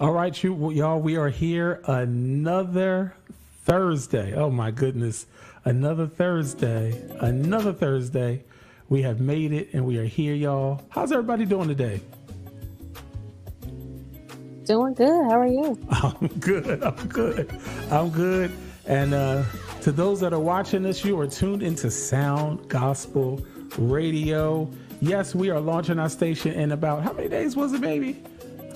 [0.00, 3.14] All right, you y'all, we are here another
[3.64, 4.34] Thursday.
[4.34, 5.26] Oh my goodness.
[5.64, 7.00] Another Thursday.
[7.20, 8.42] Another Thursday.
[8.88, 10.82] We have made it and we are here, y'all.
[10.88, 12.00] How's everybody doing today?
[14.64, 15.24] Doing good.
[15.30, 15.78] How are you?
[15.90, 16.82] I'm good.
[16.82, 17.60] I'm good.
[17.90, 18.50] I'm good.
[18.86, 19.44] And uh,
[19.82, 23.44] to those that are watching this, you are tuned into Sound Gospel
[23.78, 24.68] Radio.
[25.00, 28.22] Yes, we are launching our station in about how many days was it, baby?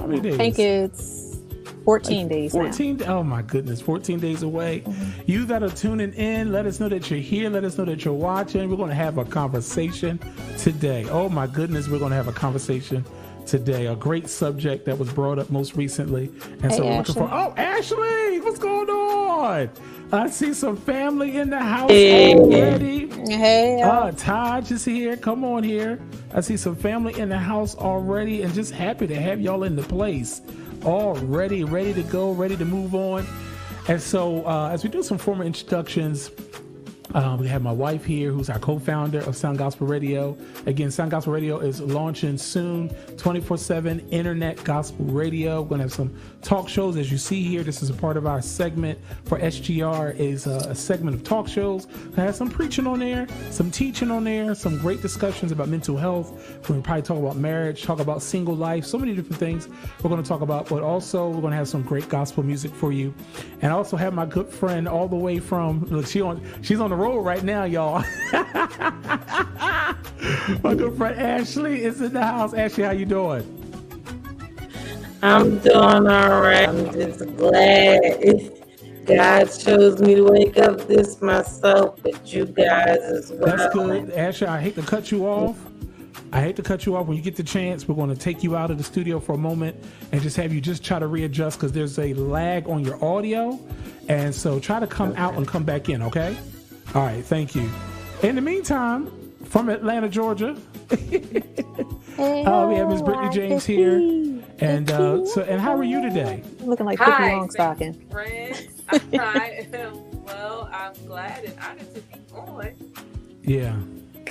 [0.07, 0.35] How many days?
[0.35, 1.39] I think it's
[1.85, 3.19] 14 like days 14 now.
[3.19, 5.21] oh my goodness 14 days away mm-hmm.
[5.27, 8.05] you that are tuning in let us know that you're here let us know that
[8.05, 10.19] you're watching we're going to have a conversation
[10.59, 13.05] today oh my goodness we're going to have a conversation
[13.47, 16.27] today a great subject that was brought up most recently
[16.63, 19.71] and hey, so we're looking for oh ashley what's going on
[20.13, 22.35] I see some family in the house hey.
[22.35, 23.09] already.
[23.29, 25.17] Hey, uh, Taj is here.
[25.17, 25.99] Come on here.
[26.33, 29.75] I see some family in the house already, and just happy to have y'all in
[29.75, 30.43] the place,
[30.85, 33.27] already ready ready to go, ready to move on.
[33.89, 36.31] And so, uh, as we do some formal introductions,
[37.15, 40.37] um, we have my wife here, who's our co-founder of Sound Gospel Radio.
[40.67, 45.63] Again, Sound Gospel Radio is launching soon, 24/7 internet gospel radio.
[45.63, 47.63] We're gonna have some talk shows, as you see here.
[47.63, 50.15] This is a part of our segment for SGR.
[50.19, 51.87] is a, a segment of talk shows.
[52.17, 55.97] I have some preaching on there, some teaching on there, some great discussions about mental
[55.97, 56.33] health.
[56.69, 59.69] We're probably talk about marriage, talk about single life, so many different things
[60.03, 60.69] we're gonna talk about.
[60.69, 63.15] But also, we're gonna have some great gospel music for you,
[63.63, 66.81] and I also have my good friend all the way from look, she on she's
[66.81, 68.03] on the road right now, y'all.
[70.63, 72.55] My good friend Ashley is in the house.
[72.55, 73.53] Ashley, how you doing?
[75.23, 76.69] I'm doing all right.
[76.69, 78.01] I'm just glad
[79.07, 83.57] God chose me to wake up this myself, but you guys as well.
[83.57, 84.47] That's good, Ashley.
[84.49, 85.57] I hate to cut you off.
[86.33, 87.07] I hate to cut you off.
[87.07, 89.35] When you get the chance, we're going to take you out of the studio for
[89.35, 89.77] a moment
[90.13, 93.59] and just have you just try to readjust because there's a lag on your audio.
[94.09, 95.21] And so try to come okay.
[95.21, 96.37] out and come back in, okay?
[96.95, 97.69] All right, thank you.
[98.23, 99.11] In the meantime,
[99.45, 100.57] from Atlanta, Georgia,
[100.91, 100.97] uh,
[102.69, 103.97] we have Miss Brittany James here.
[104.59, 106.43] And uh, so, and how are you today?
[106.61, 108.11] Looking like Pippi Longstocking.
[108.11, 108.69] Friends,
[109.13, 110.71] I am well.
[110.73, 112.73] I'm glad and honored to be on.
[113.43, 113.77] Yeah,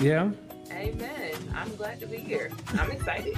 [0.01, 0.31] yeah.
[0.71, 1.33] Amen.
[1.55, 2.51] I'm glad to be here.
[2.79, 3.37] I'm excited.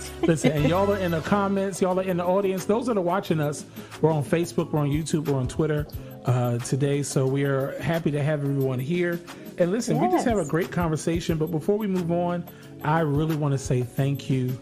[0.22, 2.64] Listen, and y'all are in the comments, y'all are in the audience.
[2.64, 3.64] Those that are watching us,
[4.00, 5.86] we're on Facebook, we're on YouTube, we're on Twitter
[6.26, 7.02] uh, today.
[7.02, 9.20] So we are happy to have everyone here.
[9.58, 10.04] And listen, yes.
[10.04, 11.38] we just have a great conversation.
[11.38, 12.44] But before we move on,
[12.84, 14.58] I really want to say thank you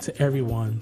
[0.00, 0.80] to everyone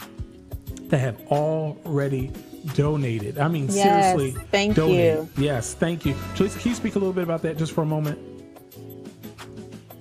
[0.89, 2.31] that have already
[2.75, 3.39] donated.
[3.39, 5.29] I mean, yes, seriously, thank you.
[5.37, 6.15] Yes, thank you.
[6.35, 8.19] Joyce, can you speak a little bit about that just for a moment?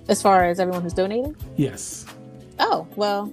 [0.08, 1.36] As far as everyone who's donated?
[1.56, 2.06] Yes.
[2.58, 3.32] Oh, well,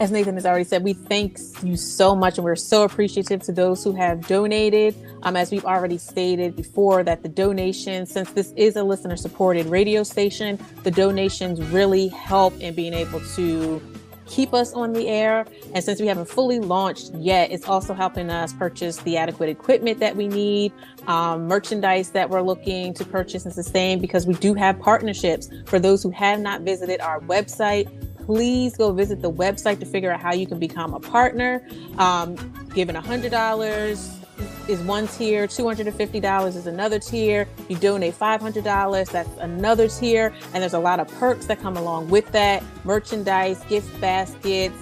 [0.00, 3.52] as Nathan has already said, we thank you so much and we're so appreciative to
[3.52, 4.96] those who have donated.
[5.24, 9.66] Um, as we've already stated before, that the donations, since this is a listener supported
[9.66, 13.82] radio station, the donations really help in being able to
[14.24, 15.44] keep us on the air.
[15.74, 19.98] And since we haven't fully launched yet, it's also helping us purchase the adequate equipment
[19.98, 20.72] that we need,
[21.08, 25.50] um, merchandise that we're looking to purchase and sustain, because we do have partnerships.
[25.66, 27.90] For those who have not visited our website,
[28.30, 31.66] please go visit the website to figure out how you can become a partner.
[31.98, 32.36] Um,
[32.72, 37.48] giving $100 is one tier, $250 is another tier.
[37.68, 40.32] You donate $500, that's another tier.
[40.54, 44.78] And there's a lot of perks that come along with that merchandise, gift baskets.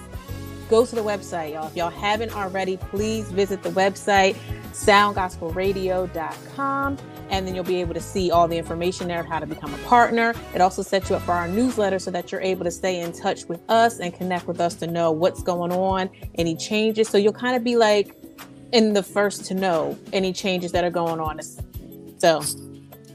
[0.69, 1.69] Go to the website, y'all.
[1.69, 4.37] If y'all haven't already, please visit the website,
[4.73, 6.99] soundgospelradio.com
[7.31, 9.73] and then you'll be able to see all the information there of how to become
[9.75, 10.35] a partner.
[10.55, 13.13] It also sets you up for our newsletter so that you're able to stay in
[13.13, 17.09] touch with us and connect with us to know what's going on, any changes.
[17.09, 18.15] So you'll kind of be like
[18.73, 21.41] in the first to know any changes that are going on.
[22.19, 22.43] So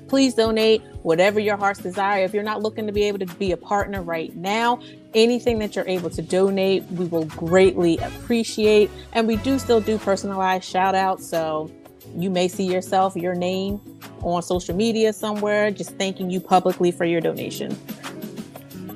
[0.07, 2.23] please donate whatever your heart's desire.
[2.23, 4.79] If you're not looking to be able to be a partner right now,
[5.13, 8.89] anything that you're able to donate, we will greatly appreciate.
[9.13, 11.27] And we do still do personalized shout outs.
[11.27, 11.71] So
[12.15, 13.81] you may see yourself, your name
[14.21, 17.77] on social media somewhere, just thanking you publicly for your donation.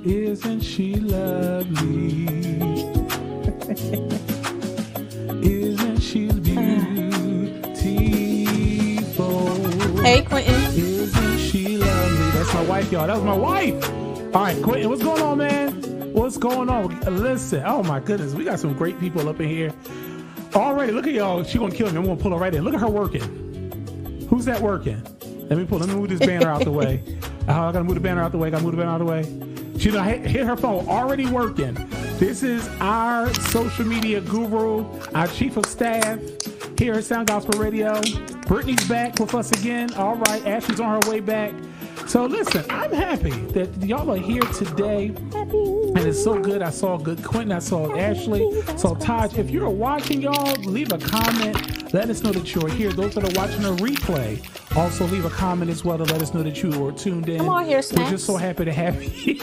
[0.06, 2.28] Isn't she lovely?
[5.44, 6.68] Isn't she beautiful?
[10.02, 10.54] Hey, Quentin.
[10.54, 12.32] Isn't she lovely?
[12.32, 13.08] That's my wife, y'all.
[13.08, 13.90] That was my wife.
[14.36, 16.14] All right, Quentin, what's going on, man?
[16.14, 17.00] What's going on?
[17.02, 19.74] Listen, oh my goodness, we got some great people up in here.
[20.56, 21.44] Already, look at y'all.
[21.44, 21.98] She gonna kill me.
[21.98, 22.64] I'm gonna pull her right in.
[22.64, 24.28] Look at her working.
[24.30, 25.02] Who's that working?
[25.50, 25.80] Let me pull.
[25.80, 27.04] Let me move this banner out the way.
[27.48, 28.50] Uh, I gotta move the banner out the way.
[28.50, 29.24] I Gotta move the banner out the way.
[29.80, 30.86] She done hit, hit her phone.
[30.90, 31.76] Already working.
[32.18, 34.86] This is our social media guru,
[35.16, 36.20] our chief of staff
[36.78, 38.02] here at Sound Gospel Radio.
[38.48, 39.94] Brittany's back with us again.
[39.94, 41.54] All right, Ashley's on her way back.
[42.08, 45.08] So listen, I'm happy that y'all are here today.
[45.08, 46.62] And it's so good.
[46.62, 49.38] I saw good Quentin, I saw Ashley, so Taj.
[49.38, 51.94] If you're watching, y'all, leave a comment.
[51.94, 52.94] Let us know that you're here.
[52.94, 54.42] Those that are watching a replay,
[54.78, 57.40] also leave a comment as well to let us know that you are tuned in.
[57.40, 59.36] Come on here, We're just so happy to have you.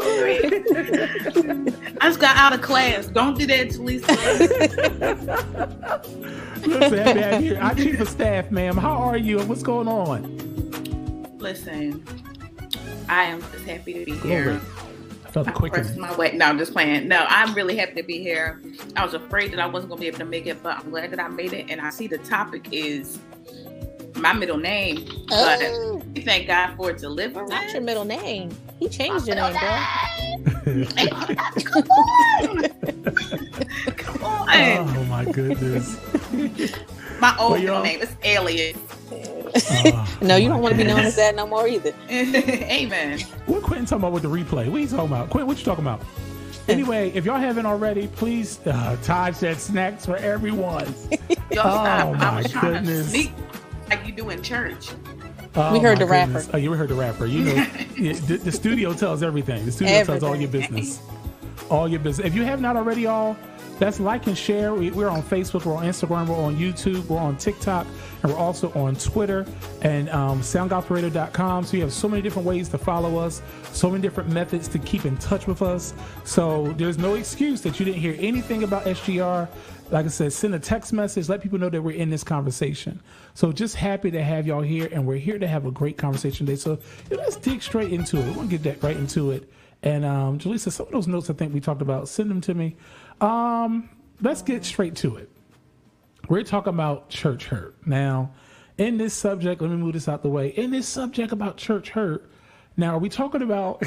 [2.00, 3.06] I just got out of class.
[3.06, 4.06] Don't do that to Lisa.
[6.66, 7.60] Listen, happy to have you here.
[7.60, 8.76] Our chief of staff, ma'am.
[8.76, 11.38] How are you and what's going on?
[11.38, 12.04] Listen,
[13.08, 14.28] I am just happy to be Glory.
[14.28, 14.60] here.
[15.24, 15.84] I felt the I quickening.
[15.84, 16.32] pressed my way.
[16.36, 17.08] No, I'm just playing.
[17.08, 18.60] No, I'm really happy to be here.
[18.96, 21.10] I was afraid that I wasn't gonna be able to make it, but I'm glad
[21.12, 21.70] that I made it.
[21.70, 23.18] And I see the topic is
[24.16, 25.06] my middle name.
[25.30, 27.50] Oh, we thank God for deliverance.
[27.50, 28.50] not your middle name.
[28.80, 30.86] He changed your name, bro.
[30.96, 32.68] Come on.
[33.96, 34.48] Come on.
[34.96, 35.96] Oh my goodness.
[37.20, 38.76] My old Well, name is Alias.
[39.12, 41.92] Oh, No, you don't want to be known as that no more either.
[42.10, 43.20] Amen.
[43.46, 44.68] What Quentin talking about with the replay?
[44.70, 45.28] What are you talking about?
[45.28, 46.00] Quentin, what you talking about?
[46.68, 50.86] Anyway, if y'all haven't already, please, uh, Todd said snacks for everyone.
[51.50, 52.16] Y'all Oh, stop.
[52.16, 53.04] my I was trying goodness.
[53.06, 53.32] to sneak
[53.90, 54.90] like you do in church.
[55.56, 56.44] Oh, We heard my the rapper.
[56.52, 57.26] Oh, you heard the rapper.
[57.26, 57.52] You know,
[57.96, 59.64] yeah, the, the studio tells everything.
[59.64, 61.00] The studio tells all your business.
[61.70, 62.26] All your business.
[62.26, 63.36] If you have not already, all
[63.80, 64.74] that's like and share.
[64.74, 67.86] We, we're on Facebook, we're on Instagram, we're on YouTube, we're on TikTok,
[68.22, 69.46] and we're also on Twitter
[69.80, 71.64] and um, soundgospelradio.com.
[71.64, 73.40] So you have so many different ways to follow us,
[73.72, 75.94] so many different methods to keep in touch with us.
[76.24, 79.48] So there's no excuse that you didn't hear anything about SGR.
[79.90, 83.02] Like I said, send a text message, let people know that we're in this conversation.
[83.34, 86.46] So just happy to have y'all here, and we're here to have a great conversation
[86.46, 86.56] today.
[86.56, 86.78] So
[87.10, 88.26] let's dig straight into it.
[88.28, 89.50] We're gonna get that right into it.
[89.82, 92.54] And um, Jaleesa, some of those notes I think we talked about, send them to
[92.54, 92.76] me.
[93.20, 93.88] Um,
[94.20, 95.28] let's get straight to it.
[96.28, 97.74] We're talking about church hurt.
[97.84, 98.30] Now,
[98.78, 100.48] in this subject, let me move this out the way.
[100.50, 102.30] In this subject about church hurt,
[102.76, 103.82] now are we talking about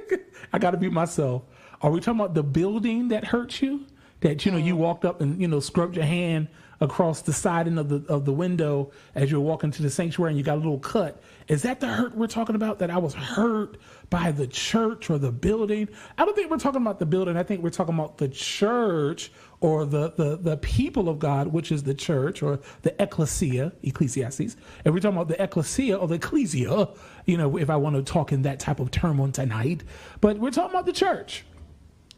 [0.52, 1.42] I gotta be myself.
[1.82, 3.86] Are we talking about the building that hurt you?
[4.20, 4.82] That you know you mm-hmm.
[4.82, 6.48] walked up and you know scrubbed your hand
[6.80, 10.38] across the siding of the of the window as you're walking to the sanctuary and
[10.38, 11.22] you got a little cut.
[11.48, 12.78] Is that the hurt we're talking about?
[12.78, 13.78] That I was hurt
[14.10, 15.88] by the church or the building?
[16.16, 17.36] I don't think we're talking about the building.
[17.36, 21.72] I think we're talking about the church or the the the people of God, which
[21.72, 24.56] is the church or the ecclesia, Ecclesiastes.
[24.84, 26.88] And we're talking about the ecclesia or the ecclesia,
[27.26, 29.82] you know, if I want to talk in that type of term on tonight.
[30.20, 31.44] But we're talking about the church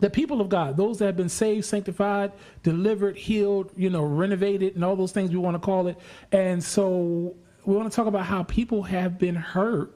[0.01, 2.33] the people of God, those that have been saved, sanctified,
[2.63, 5.99] delivered, healed, you know, renovated, and all those things we want to call it.
[6.33, 9.95] And so we want to talk about how people have been hurt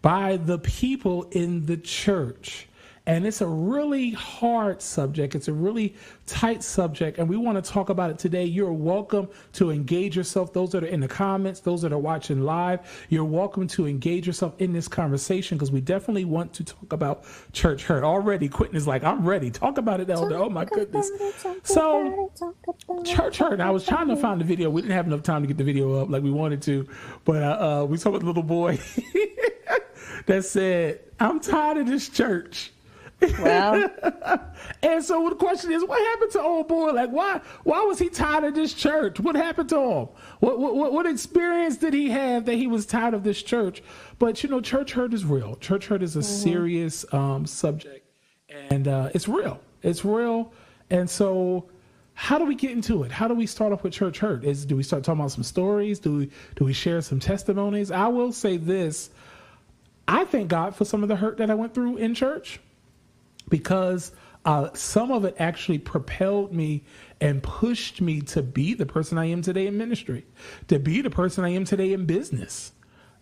[0.00, 2.67] by the people in the church.
[3.08, 5.34] And it's a really hard subject.
[5.34, 5.94] It's a really
[6.26, 7.16] tight subject.
[7.18, 8.44] And we want to talk about it today.
[8.44, 10.52] You're welcome to engage yourself.
[10.52, 14.26] Those that are in the comments, those that are watching live, you're welcome to engage
[14.26, 17.24] yourself in this conversation because we definitely want to talk about
[17.54, 18.04] church hurt.
[18.04, 19.50] Already, Quentin is like, I'm ready.
[19.50, 20.36] Talk about it, Elder.
[20.36, 21.10] Oh, my goodness.
[21.62, 22.30] So,
[23.06, 23.60] church hurt.
[23.60, 24.68] I was trying to find the video.
[24.68, 26.86] We didn't have enough time to get the video up like we wanted to,
[27.24, 28.78] but uh, uh, we saw a little boy
[30.26, 32.72] that said, "I'm tired of this church."
[33.20, 33.90] Well,
[34.82, 36.92] And so the question is, what happened to old boy?
[36.92, 39.18] Like, why why was he tired of this church?
[39.18, 40.08] What happened to him?
[40.40, 43.82] What what what- experience did he have that he was tired of this church?
[44.18, 45.56] But you know, church hurt is real.
[45.56, 48.06] Church hurt is a serious um, subject,
[48.70, 49.58] and uh, it's real.
[49.82, 50.52] It's real.
[50.90, 51.70] And so,
[52.14, 53.10] how do we get into it?
[53.10, 54.44] How do we start off with church hurt?
[54.44, 55.98] Is do we start talking about some stories?
[55.98, 57.90] Do we do we share some testimonies?
[57.90, 59.10] I will say this.
[60.06, 62.60] I thank God for some of the hurt that I went through in church
[63.48, 64.12] because
[64.44, 66.84] uh, some of it actually propelled me
[67.20, 70.26] and pushed me to be the person I am today in ministry,
[70.68, 72.72] to be the person I am today in business.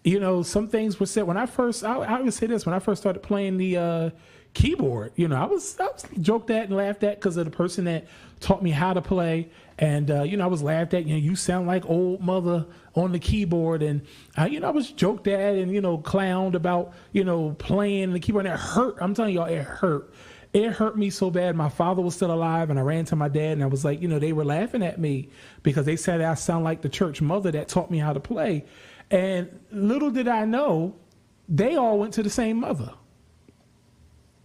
[0.04, 1.83] You know, some things were said when I first.
[1.83, 4.11] I, I would say this when I first started playing the uh,
[4.56, 5.12] keyboard.
[5.16, 7.84] You know, I was I was joked at and laughed at because of the person
[7.84, 8.06] that
[8.40, 11.06] taught me how to play, and uh, you know, I was laughed at.
[11.06, 14.00] You know, you sound like old mother on the keyboard, and
[14.50, 18.20] you know, I was joked at and you know, clowned about you know playing the
[18.20, 18.46] keyboard.
[18.46, 18.96] And it hurt.
[19.00, 20.12] I'm telling y'all, it hurt.
[20.54, 21.54] It hurt me so bad.
[21.54, 24.00] My father was still alive, and I ran to my dad, and I was like,
[24.00, 25.28] you know, they were laughing at me
[25.62, 28.64] because they said I sound like the church mother that taught me how to play.
[29.10, 30.96] And little did I know,
[31.46, 32.94] they all went to the same mother.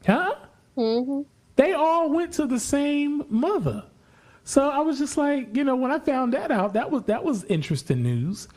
[0.06, 0.36] Huh?
[0.78, 1.22] Mm-hmm.
[1.56, 3.84] They all went to the same mother.
[4.44, 7.24] So I was just like, you know, when I found that out, that was that
[7.24, 8.48] was interesting news.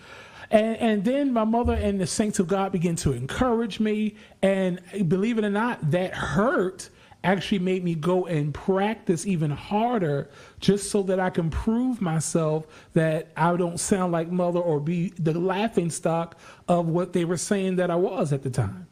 [0.51, 4.17] And, and then my mother and the saints of God began to encourage me.
[4.43, 6.91] And believe it or not, that hurt
[7.25, 12.67] actually made me go and practice even harder just so that I can prove myself
[12.93, 17.39] that I don't sound like mother or be the laughing stock of what they were
[17.39, 18.87] saying that I was at the time.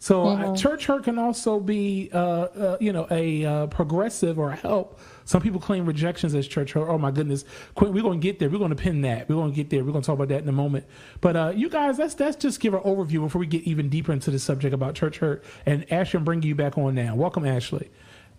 [0.00, 0.54] So mm-hmm.
[0.54, 4.98] church hurt can also be, uh, uh, you know, a uh, progressive or a help.
[5.26, 6.88] Some people claim rejections as church hurt.
[6.88, 7.44] Oh my goodness,
[7.78, 8.48] we're going to get there.
[8.48, 9.28] We're going to pin that.
[9.28, 9.84] We're going to get there.
[9.84, 10.86] We're going to talk about that in a moment.
[11.20, 14.10] But uh, you guys, let's let's just give an overview before we get even deeper
[14.10, 15.44] into the subject about church hurt.
[15.66, 17.14] And Ashley, I'm bringing you back on now.
[17.14, 17.90] Welcome, Ashley.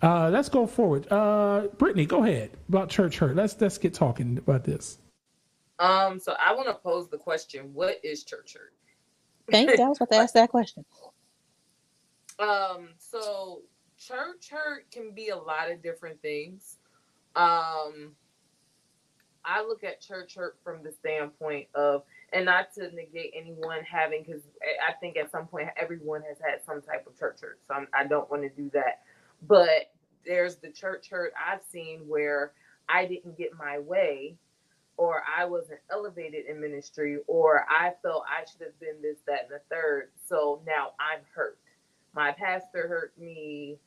[0.02, 1.06] Uh, let's go forward.
[1.12, 3.36] Uh, Brittany, go ahead about church hurt.
[3.36, 4.98] Let's let's get talking about this.
[5.78, 8.74] Um, so I want to pose the question: What is church hurt?
[9.52, 9.86] Thank you.
[9.86, 10.86] I was about to ask that question.
[12.42, 13.62] Um, so
[13.98, 16.78] church hurt can be a lot of different things.
[17.36, 18.14] Um,
[19.46, 24.24] I look at church hurt from the standpoint of, and not to negate anyone having,
[24.24, 24.42] because
[24.88, 27.60] I think at some point everyone has had some type of church hurt.
[27.68, 29.02] So I'm, I do not want to do that.
[29.48, 29.92] But
[30.26, 32.54] there's the church hurt I've seen where
[32.90, 34.36] I didn't get my way,
[34.98, 39.48] or I wasn't elevated in ministry, or I felt I should have been this, that,
[39.50, 40.10] and the third.
[40.28, 41.58] So now I'm hurt
[42.14, 43.78] my pastor hurt me,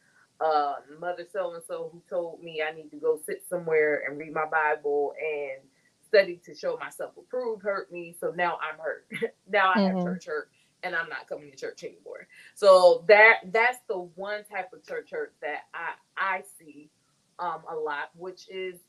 [0.41, 4.19] uh, mother so and so who told me I need to go sit somewhere and
[4.19, 5.63] read my Bible and
[6.09, 8.15] study to show myself approved hurt me.
[8.19, 9.07] So now I'm hurt.
[9.51, 9.97] now I mm-hmm.
[9.99, 10.51] have church hurt
[10.83, 12.29] and I'm not coming to church anymore.
[12.55, 16.91] So that that's the one type of church hurt that I I see
[17.39, 18.81] um, a lot, which is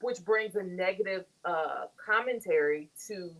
[0.00, 3.34] which brings a negative uh, commentary to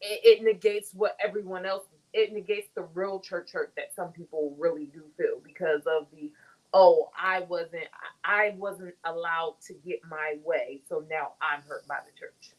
[0.00, 4.54] it, it negates what everyone else it negates the real church hurt that some people
[4.58, 6.32] really do feel because of the
[6.74, 7.84] oh i wasn't
[8.24, 12.54] i wasn't allowed to get my way so now i'm hurt by the church.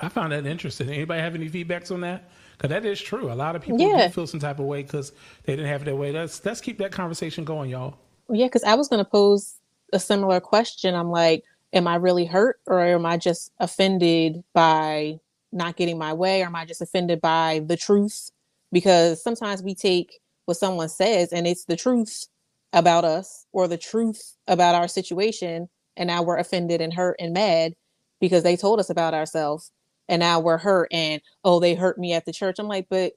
[0.00, 0.88] I found that interesting.
[0.88, 2.30] Anybody have any feedbacks on that?
[2.56, 3.30] Because that is true.
[3.30, 4.06] A lot of people yeah.
[4.06, 5.12] do feel some type of way because
[5.44, 6.10] they didn't have their way.
[6.10, 7.96] Let's let's keep that conversation going y'all.
[8.28, 9.56] Yeah because i was going to pose
[9.92, 10.94] a similar question.
[10.94, 15.20] I'm like am i really hurt or am i just offended by
[15.52, 16.42] not getting my way?
[16.42, 18.30] Or am I just offended by the truth?
[18.72, 22.26] Because sometimes we take what someone says and it's the truth
[22.72, 27.32] about us or the truth about our situation and now we're offended and hurt and
[27.32, 27.74] mad
[28.20, 29.72] because they told us about ourselves
[30.08, 32.58] and now we're hurt and oh they hurt me at the church.
[32.58, 33.12] I'm like but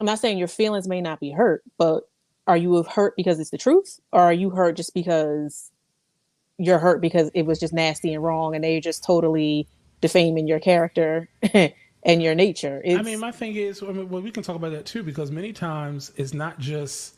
[0.00, 2.04] i'm not saying your feelings may not be hurt but
[2.46, 4.00] are you hurt because it's the truth?
[4.12, 5.70] Or are you hurt just because
[6.58, 9.66] you're hurt because it was just nasty and wrong and they just totally
[10.00, 12.80] defaming your character and your nature.
[12.84, 15.02] It's, I mean, my thing is, I mean, well, we can talk about that too
[15.02, 17.14] because many times it's not just.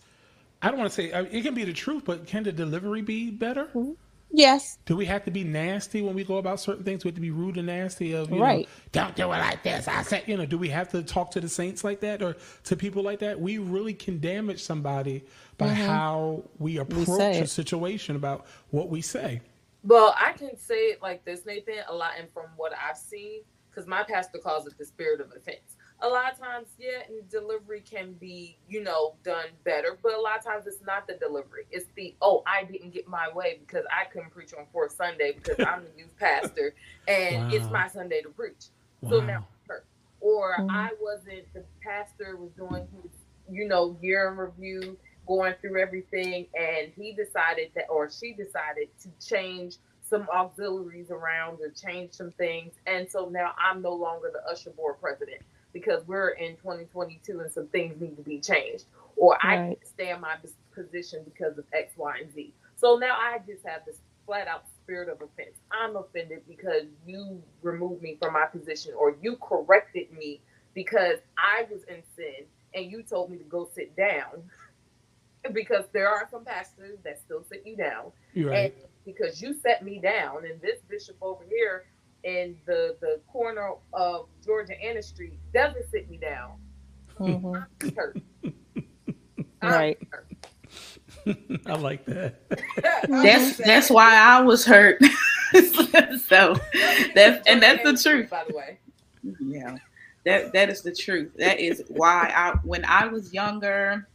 [0.61, 3.31] I don't want to say it can be the truth, but can the delivery be
[3.31, 3.67] better?
[3.67, 3.93] Mm-hmm.
[4.31, 4.79] Yes.
[4.85, 7.05] Do we have to be nasty when we go about certain things?
[7.05, 8.67] We have to be rude and nasty of you right.
[8.67, 9.89] know, don't do it like this.
[9.89, 12.37] I said, you know, do we have to talk to the saints like that or
[12.65, 13.41] to people like that?
[13.41, 15.25] We really can damage somebody
[15.57, 15.87] by mm-hmm.
[15.87, 19.41] how we approach we a situation about what we say.
[19.89, 23.41] Well, I can say it like this, Nathan, a lot, and from what I've seen,
[23.71, 25.77] because my pastor calls it the spirit of offense.
[26.01, 30.37] A lot of times, yeah, delivery can be, you know, done better, but a lot
[30.37, 31.65] of times it's not the delivery.
[31.71, 35.33] It's the, oh, I didn't get my way because I couldn't preach on fourth Sunday
[35.33, 36.75] because I'm the youth pastor
[37.09, 37.57] and wow.
[37.57, 38.67] it's my Sunday to preach.
[39.01, 39.11] Wow.
[39.11, 39.47] So now,
[40.21, 40.71] or mm-hmm.
[40.71, 43.11] I wasn't, the pastor was doing his,
[43.51, 48.89] you know, year in review going through everything and he decided that or she decided
[49.01, 52.73] to change some auxiliaries around or change some things.
[52.87, 55.43] And so now i'm no longer the usher board president
[55.73, 58.85] because we're in 2022 and some things need to be changed.
[59.17, 59.53] Or right.
[59.53, 60.37] i can't stay in my
[60.75, 62.55] position because of x y and z.
[62.77, 65.57] So now i just have this flat out spirit of offense.
[65.71, 70.41] I'm offended because you removed me from my position or you corrected me
[70.75, 74.43] because i was in sin and you told me to go sit down
[75.53, 78.13] because there are some pastors that still sit you down.
[78.37, 78.75] Right.
[78.75, 81.85] And because you set me down, and this bishop over here
[82.25, 86.53] in the the corner of Georgia Anna Street doesn't sit me down.
[87.19, 87.55] Mm-hmm.
[87.55, 88.23] I'm hurt.
[89.63, 89.99] right.
[91.67, 92.41] I like that.
[93.09, 95.01] that's that's why I was hurt.
[96.27, 96.57] so
[97.15, 98.31] that's and that's the truth.
[98.31, 98.79] By the way.
[99.41, 99.77] Yeah.
[100.25, 101.33] That that is the truth.
[101.39, 104.07] That is why I when I was younger,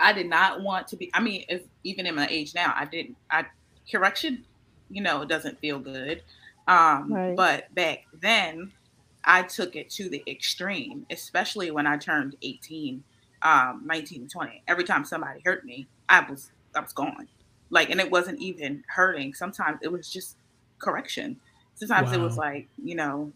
[0.00, 1.10] I did not want to be.
[1.14, 3.16] I mean, if, even in my age now, I didn't.
[3.30, 3.46] I
[3.90, 4.44] correction,
[4.90, 6.22] you know, doesn't feel good.
[6.68, 7.36] Um, right.
[7.36, 8.72] But back then,
[9.24, 13.02] I took it to the extreme, especially when I turned 18,
[13.42, 14.62] um, 19, 20.
[14.68, 17.28] Every time somebody hurt me, I was I was gone.
[17.70, 19.34] Like, and it wasn't even hurting.
[19.34, 20.36] Sometimes it was just
[20.78, 21.38] correction.
[21.74, 22.14] Sometimes Wow.
[22.14, 23.32] it was like, you know,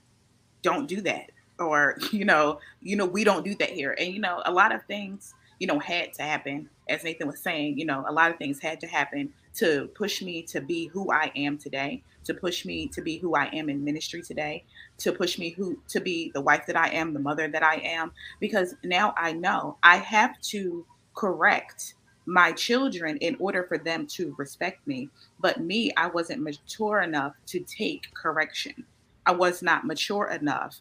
[0.62, 1.30] don't do that.
[1.59, 3.94] Or, you know, you know, we don't do that here.
[3.99, 6.68] And you know, a lot of things, you know, had to happen.
[6.88, 10.20] As Nathan was saying, you know, a lot of things had to happen to push
[10.20, 13.68] me to be who I am today, to push me to be who I am
[13.68, 14.64] in ministry today,
[14.99, 17.76] to push me who to be the wife that I am, the mother that I
[17.76, 20.84] am, because now I know I have to
[21.14, 21.94] correct
[22.26, 25.08] my children in order for them to respect me.
[25.40, 28.84] But me, I wasn't mature enough to take correction.
[29.26, 30.80] I was not mature enough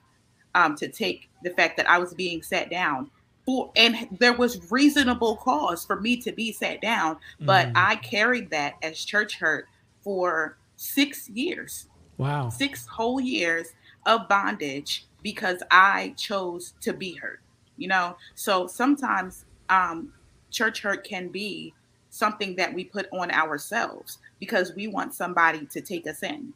[0.56, 3.10] um, to take the fact that I was being sat down
[3.46, 7.18] for, and there was reasonable cause for me to be sat down.
[7.40, 7.74] But Mhm.
[7.76, 9.68] I carried that as church hurt
[10.02, 12.50] for six years Wow.
[12.50, 13.68] six whole years
[14.06, 17.40] of bondage because I chose to be hurt.
[17.78, 20.14] You know, so sometimes um,
[20.52, 21.74] church hurt can be
[22.12, 26.54] something that we put on ourselves because we want somebody to take us in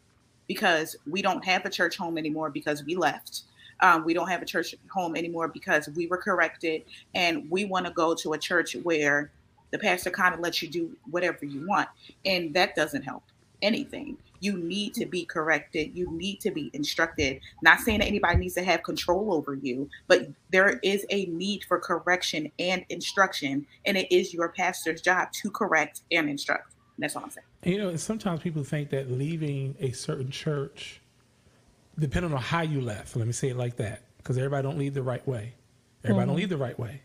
[0.47, 3.43] because we don't have a church home anymore because we left.
[3.81, 7.85] Um, we don't have a church home anymore because we were corrected, and we want
[7.85, 9.31] to go to a church where
[9.71, 11.89] the pastor kind of lets you do whatever you want,
[12.25, 13.23] and that doesn't help
[13.61, 14.17] anything.
[14.39, 15.97] You need to be corrected.
[15.97, 17.39] You need to be instructed.
[17.63, 21.63] Not saying that anybody needs to have control over you, but there is a need
[21.63, 26.75] for correction and instruction, and it is your pastor's job to correct and instruct.
[26.99, 27.45] That's all I'm saying.
[27.63, 31.01] You know, sometimes people think that leaving a certain church,
[31.99, 34.93] depending on how you left, let me say it like that, because everybody don't leave
[34.93, 35.53] the right way.
[36.03, 36.39] Everybody don't mm.
[36.39, 37.01] leave the right way.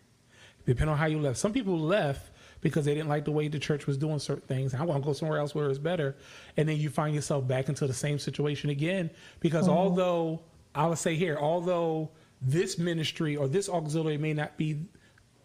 [0.66, 1.38] Depending on how you left.
[1.38, 2.30] Some people left
[2.60, 4.74] because they didn't like the way the church was doing certain things.
[4.74, 6.16] I want to go somewhere else where it's better.
[6.56, 9.10] And then you find yourself back into the same situation again.
[9.40, 9.76] Because mm-hmm.
[9.76, 10.42] although,
[10.74, 14.86] I would say here, although this ministry or this auxiliary may not be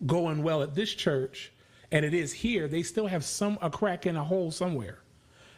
[0.05, 1.51] going well at this church,
[1.91, 4.99] and it is here, they still have some a crack in a hole somewhere.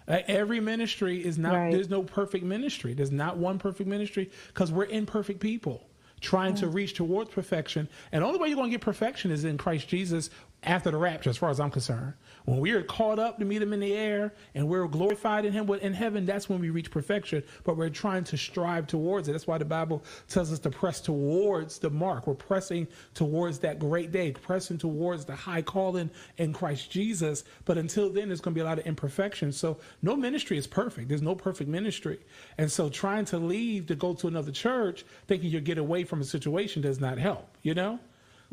[0.10, 1.54] Uh, every ministry is not.
[1.54, 1.72] Right.
[1.72, 2.94] There's no perfect ministry.
[2.94, 5.88] There's not one perfect ministry because we're imperfect people
[6.22, 7.88] trying to reach towards perfection.
[8.12, 10.30] And the only way you're going to get perfection is in Christ Jesus
[10.64, 12.14] after the rapture, as far as I'm concerned.
[12.44, 15.53] When we are caught up to meet Him in the air and we're glorified in
[15.53, 17.44] Him in heaven, that's when we reach perfection.
[17.64, 19.34] But we're trying to strive towards it.
[19.34, 22.27] That's why the Bible tells us to press towards the mark.
[22.27, 27.46] We're pressing towards that great day, pressing towards the high calling in Christ Jesus.
[27.64, 29.51] But until then, there's going to be a lot of imperfection.
[29.53, 31.08] So no ministry is perfect.
[31.08, 32.20] There's no perfect ministry.
[32.58, 36.22] And so trying to leave to go to another church, thinking you'll get away from
[36.22, 38.00] a situation does not help, you know?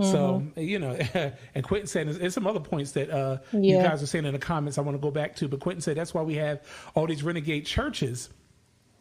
[0.03, 0.91] So, you know,
[1.55, 4.39] and Quentin said, and some other points that uh, you guys are saying in the
[4.39, 6.63] comments I want to go back to, but Quentin said that's why we have
[6.95, 8.29] all these renegade churches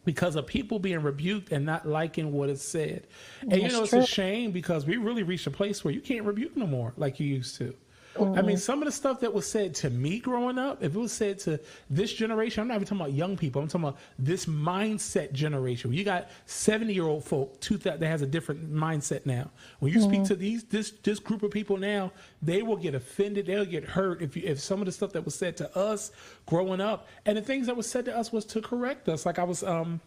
[0.05, 3.07] because of people being rebuked and not liking what is said.
[3.41, 3.99] And you know, it's true.
[3.99, 7.19] a shame because we really reached a place where you can't rebuke no more like
[7.19, 7.75] you used to.
[8.17, 8.45] I Mm-hmm.
[8.45, 11.11] mean, some of the stuff that was said to me growing up, if it was
[11.11, 13.61] said to this generation, I'm not even talking about young people.
[13.61, 15.91] I'm talking about this mindset generation.
[15.91, 19.51] You got 70 year old folk two that that has a different mindset now.
[19.79, 20.09] When you Mm-hmm.
[20.09, 23.47] speak to these this this group of people now, they will get offended.
[23.47, 26.11] They'll get hurt if you, if some of the stuff that was said to us
[26.45, 29.25] growing up, and the things that was said to us was to correct us.
[29.25, 29.99] Like I was um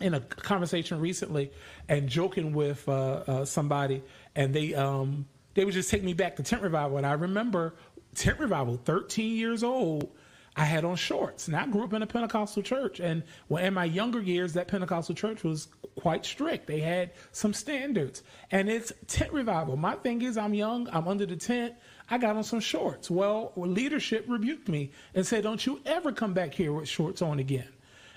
[0.00, 1.50] in a conversation recently
[1.88, 2.92] and joking with uh,
[3.26, 4.02] uh, somebody,
[4.34, 5.26] and they um,
[5.60, 7.74] they would just take me back to tent revival, and I remember
[8.14, 10.08] tent revival, thirteen years old.
[10.56, 11.48] I had on shorts.
[11.48, 14.68] And I grew up in a Pentecostal church, and well, in my younger years, that
[14.68, 16.66] Pentecostal church was quite strict.
[16.66, 19.76] They had some standards, and it's tent revival.
[19.76, 21.74] My thing is, I'm young, I'm under the tent.
[22.08, 23.10] I got on some shorts.
[23.10, 27.38] Well, leadership rebuked me and said, "Don't you ever come back here with shorts on
[27.38, 27.68] again."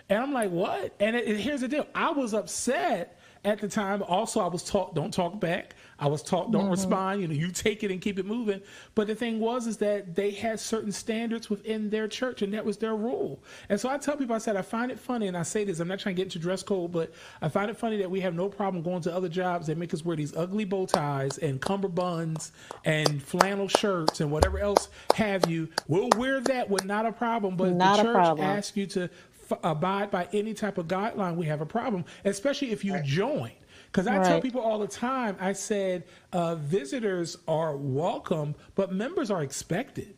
[0.09, 0.93] And I'm like, what?
[1.01, 1.87] And it, it- here's the deal.
[1.93, 4.01] I was upset at the time.
[4.03, 5.75] Also, I was taught, don't talk back.
[5.99, 6.71] I was taught, don't mm-hmm.
[6.71, 7.21] respond.
[7.21, 8.61] You know, you take it and keep it moving.
[8.95, 12.65] But the thing was, is that they had certain standards within their church, and that
[12.65, 13.41] was their rule.
[13.69, 15.79] And so I tell people, I said, I find it funny, and I say this,
[15.79, 18.19] I'm not trying to get into dress code, but I find it funny that we
[18.21, 21.37] have no problem going to other jobs that make us wear these ugly bow ties
[21.37, 22.51] and cummerbunds
[22.85, 25.69] and flannel shirts and whatever else have you.
[25.87, 28.47] We'll wear that with not a problem, but Not the church problem.
[28.47, 29.09] asks you to
[29.51, 33.51] f- abide by any type of guideline, we have a problem, especially if you join.
[33.93, 39.29] Because I tell people all the time, I said uh, visitors are welcome, but members
[39.29, 40.15] are expected.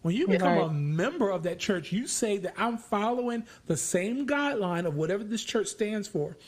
[0.00, 4.26] When you become a member of that church, you say that I'm following the same
[4.26, 6.38] guideline of whatever this church stands for.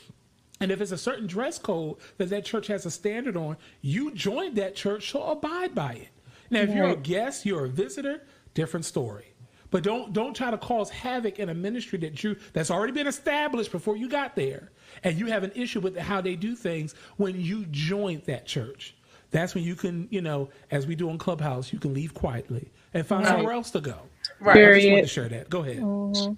[0.59, 4.15] And if it's a certain dress code that that church has a standard on, you
[4.15, 6.09] join that church, so abide by it.
[6.49, 8.23] Now, if you're a guest, you're a visitor,
[8.55, 9.30] different story.
[9.71, 13.07] But don't don't try to cause havoc in a ministry that you that's already been
[13.09, 14.73] established before you got there,
[15.05, 18.97] and you have an issue with how they do things when you joined that church.
[19.31, 22.73] That's when you can, you know, as we do on Clubhouse, you can leave quietly
[22.95, 23.33] and find Right.
[23.33, 24.11] somewhere else to go.
[24.41, 24.67] Right.
[24.67, 25.51] I just wanted to share that.
[25.51, 25.79] Go ahead.
[25.79, 26.35] Mm-hmm.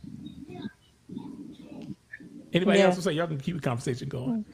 [2.52, 2.86] Anybody Yeah.
[2.86, 4.46] else will say y'all can keep the conversation going.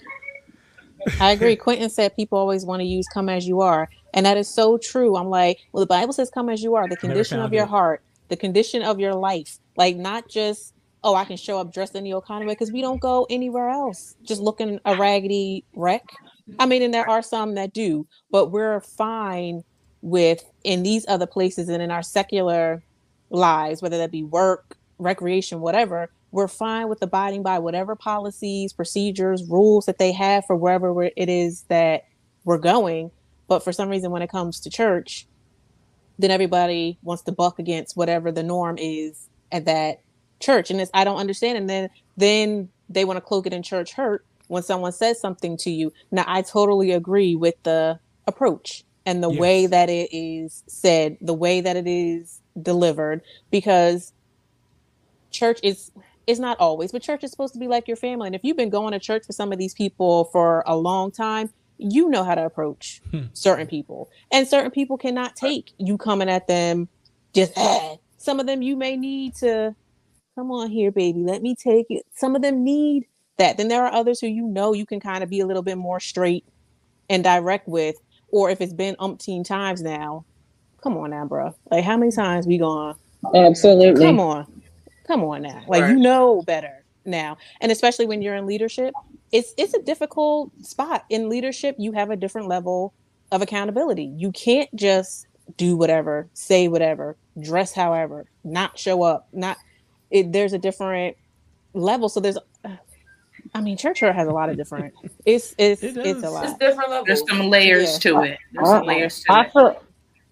[1.20, 1.56] I agree.
[1.56, 4.78] Quentin said people always want to use "come as you are," and that is so
[4.78, 5.16] true.
[5.16, 7.68] I'm like, well, the Bible says "come as you are," the condition of your it.
[7.68, 11.94] heart, the condition of your life, like not just oh, I can show up dressed
[11.94, 16.04] in the of way because we don't go anywhere else just looking a raggedy wreck.
[16.58, 19.62] I mean, and there are some that do, but we're fine
[20.02, 22.82] with in these other places and in our secular
[23.30, 29.44] lives, whether that be work, recreation, whatever, we're fine with abiding by whatever policies, procedures,
[29.48, 32.04] rules that they have for wherever it is that
[32.44, 33.10] we're going.
[33.46, 35.26] But for some reason, when it comes to church,
[36.18, 40.00] then everybody wants to buck against whatever the norm is at that
[40.40, 41.58] church, and it's I don't understand.
[41.58, 45.56] And then then they want to cloak it in church hurt when someone says something
[45.58, 45.92] to you.
[46.10, 51.34] Now I totally agree with the approach and the way that it is said, the
[51.34, 54.12] way that it is delivered, because
[55.30, 55.90] church is
[56.26, 58.26] is not always, but church is supposed to be like your family.
[58.26, 61.10] And if you've been going to church with some of these people for a long
[61.10, 61.48] time,
[61.78, 63.26] you know how to approach Hmm.
[63.32, 64.10] certain people.
[64.32, 66.88] And certain people cannot take you coming at them
[67.34, 69.74] just "Ah." some of them you may need to
[70.34, 72.04] come on here, baby, let me take it.
[72.14, 73.04] Some of them need
[73.38, 73.56] that.
[73.56, 75.76] Then there are others who you know you can kind of be a little bit
[75.78, 76.44] more straight
[77.08, 77.96] and direct with.
[78.30, 80.24] Or if it's been umpteen times now,
[80.82, 81.54] come on now, bro.
[81.70, 82.96] Like how many times we gone
[83.34, 84.04] Absolutely.
[84.04, 84.46] come on
[85.06, 85.90] come on now like Right.
[85.92, 88.94] you know better now and especially when you're in leadership
[89.32, 92.94] it's it's a difficult spot in leadership you have a different level
[93.32, 99.56] of accountability you can't just do whatever say whatever dress however not show up not
[100.10, 101.16] it, there's a different
[101.74, 102.38] level so there's
[103.54, 104.94] i mean church hurt has a lot of different
[105.26, 107.06] it's it's It it's a lot It's different levels.
[107.06, 107.98] There's some layers Yeah.
[108.12, 108.38] to it.
[108.52, 109.52] There's some Uh, layers to I it.
[109.52, 109.82] feel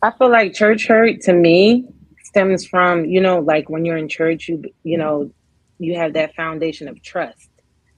[0.03, 1.87] I feel like church hurt to me
[2.25, 5.31] stems from, you know, like when you're in church, you you know,
[5.79, 7.49] you have that foundation of trust.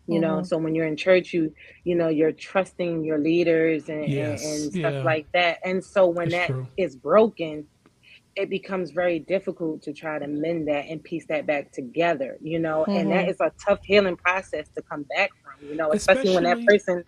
[0.08, 0.46] You know, Mhm.
[0.46, 1.52] so when you're in church, you
[1.84, 5.02] you know, you're trusting your leaders and, and- Yes, and, stuff yeah.
[5.04, 5.58] like that.
[5.64, 6.68] And so when That's that true.
[6.78, 7.68] is broken,
[8.36, 12.58] it becomes very difficult to try to mend that and piece that back together, you
[12.58, 13.30] know, and that Mhm.
[13.30, 17.04] is a tough healing process to come back from, you know, especially, when that person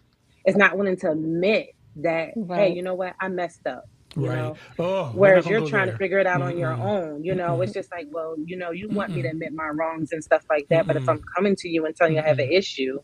[0.46, 3.84] is not willing to admit that, hey, you know what, I messed up.
[4.16, 4.36] You right.
[4.36, 5.92] know, oh, Whereas you're trying there.
[5.94, 7.64] to figure it out on your own, you know, Mm-mm.
[7.64, 10.44] it's just like, well, you know, you want me to admit my wrongs and stuff
[10.50, 12.98] like that, but if I'm coming to you and telling you I have an issue,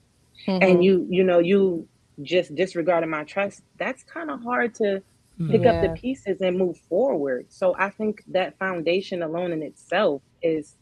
[0.49, 1.87] and you, you know, you
[2.23, 5.03] just disregarded my trust, that's kind of hard to
[5.51, 5.67] pick Mm.
[5.67, 7.47] up the pieces and move forward.
[7.51, 10.75] So I think that foundation alone in itself is,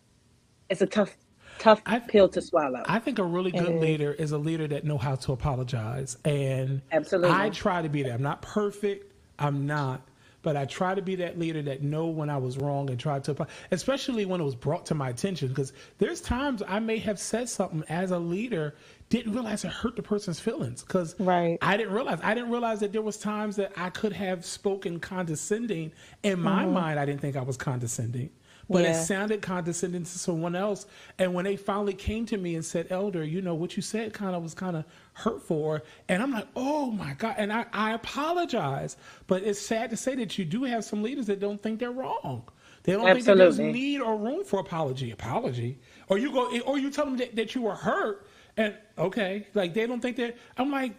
[0.71, 1.17] it's a tough,
[1.59, 2.83] tough I- pill to swallow.
[2.87, 3.81] I think a really It good is.
[3.83, 6.17] leader is a leader that know how to apologize.
[6.25, 7.31] And Absolutely.
[7.37, 8.13] I try to be that.
[8.13, 9.13] I'm not perfect.
[9.39, 10.01] I'm not.
[10.45, 13.19] But I try to be that leader that know when I was wrong and try
[13.19, 15.49] to, especially when it was brought to my attention.
[15.49, 18.77] Because there's times I may have said something as a leader,
[19.09, 20.83] didn't realize it hurt the person's feelings.
[20.83, 21.59] Because Right.
[21.63, 22.21] I didn't realize.
[22.23, 25.93] I didn't realize that there was times that I could have spoken condescending.
[26.23, 26.75] In my mm-hmm.
[26.75, 28.31] mind, I didn't think I was condescending.
[28.69, 29.05] But it Mm-hmm.
[29.05, 30.87] Sounded condescending to someone else.
[31.19, 34.13] And when they finally came to me and said, Elder, you know, what you said
[34.13, 35.57] kind of was kind of hurtful.
[35.57, 37.35] Or, and I'm like, oh my God.
[37.39, 38.97] And I, I apologize.
[39.27, 41.91] But it's sad to say that you do have some leaders that don't think they're
[41.93, 42.49] wrong.
[42.85, 45.11] They don't think that there's need or room for apology.
[45.11, 45.79] Apology.
[46.09, 48.27] Or you go, or you tell them that, that you were hurt.
[48.57, 50.37] And okay, like they don't think that.
[50.57, 50.93] I'm like,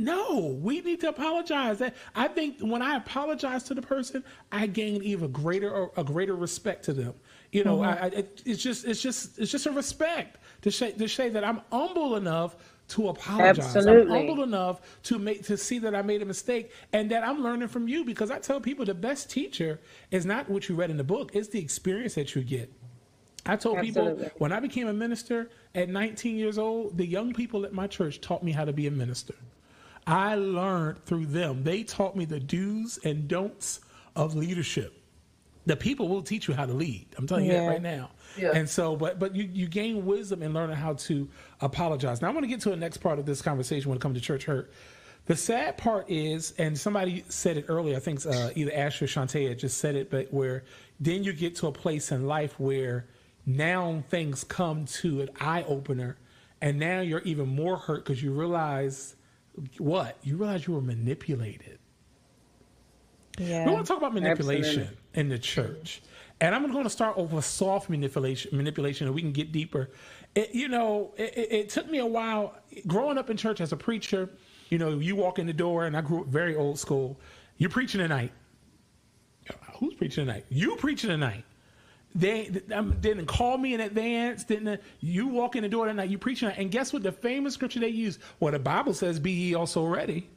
[0.00, 1.78] no, we need to apologize.
[1.78, 6.34] That I think when I apologize to the person, I gain even greater a greater
[6.34, 7.14] respect to them.
[7.52, 8.04] You know, mm-hmm.
[8.04, 11.44] I, I, it's just it's just it's just a respect to say to say that
[11.44, 12.56] I'm humble enough
[12.88, 13.76] to apologize.
[13.76, 14.16] Absolutely.
[14.16, 17.42] I'm humble enough to make to see that I made a mistake and that I'm
[17.42, 20.90] learning from you because I tell people the best teacher is not what you read
[20.90, 22.72] in the book; it's the experience that you get.
[23.46, 27.64] I told people when I became a minister at 19 years old, the young people
[27.64, 29.34] at my church taught me how to be a minister.
[30.10, 31.62] I learned through them.
[31.62, 33.80] They taught me the do's and don'ts
[34.16, 34.94] of leadership.
[35.66, 37.06] The people will teach you how to lead.
[37.16, 38.10] I'm telling you that right now.
[38.36, 38.52] Yeah.
[38.54, 41.28] And so, but but you, you gain wisdom in learning how to
[41.60, 42.22] apologize.
[42.22, 44.16] Now I want to get to the next part of this conversation when it comes
[44.16, 44.72] to church hurt.
[45.26, 49.06] The sad part is, and somebody said it earlier, I think uh, either Ash or
[49.06, 50.64] Shantae just said it, but where
[50.98, 53.06] then you get to a place in life where
[53.46, 56.16] now things come to an eye opener,
[56.60, 59.14] and now you're even more hurt because you realize
[59.78, 60.18] what?
[60.22, 61.78] You realize you were manipulated.
[63.38, 63.66] yeah.
[63.66, 64.96] We want to talk about manipulation Absolutely.
[65.14, 66.02] in the church.
[66.42, 69.90] And I'm going to start off with soft manipulation, manipulation, and we can get deeper.
[70.34, 72.54] It, you know, it, it, it took me a while
[72.86, 74.30] growing up in church as a preacher.
[74.70, 77.20] You know, you walk in the door, and I grew up very old school.
[77.58, 78.32] You're preaching tonight.
[79.78, 80.46] Who's preaching tonight?
[80.48, 81.44] You preaching tonight.
[82.14, 84.44] They um, didn't call me in advance.
[84.44, 86.10] Didn't you walk in the door that night?
[86.10, 87.02] You preaching, and guess what?
[87.02, 90.28] The famous scripture they use, well, the Bible says, "Be ye also ready."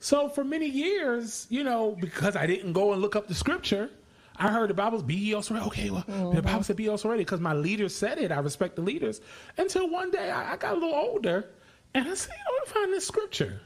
[0.00, 3.90] So for many years, you know, because I didn't go and look up the scripture,
[4.36, 5.66] I heard the Bible's be ye also ready.
[5.66, 6.36] Okay, well, mm-hmm.
[6.36, 8.30] the Bible said be also ready because my leader said it.
[8.30, 9.20] I respect the leaders.
[9.56, 11.46] Until one day I, I got a little older
[11.94, 13.60] and I said, I want to find this scripture.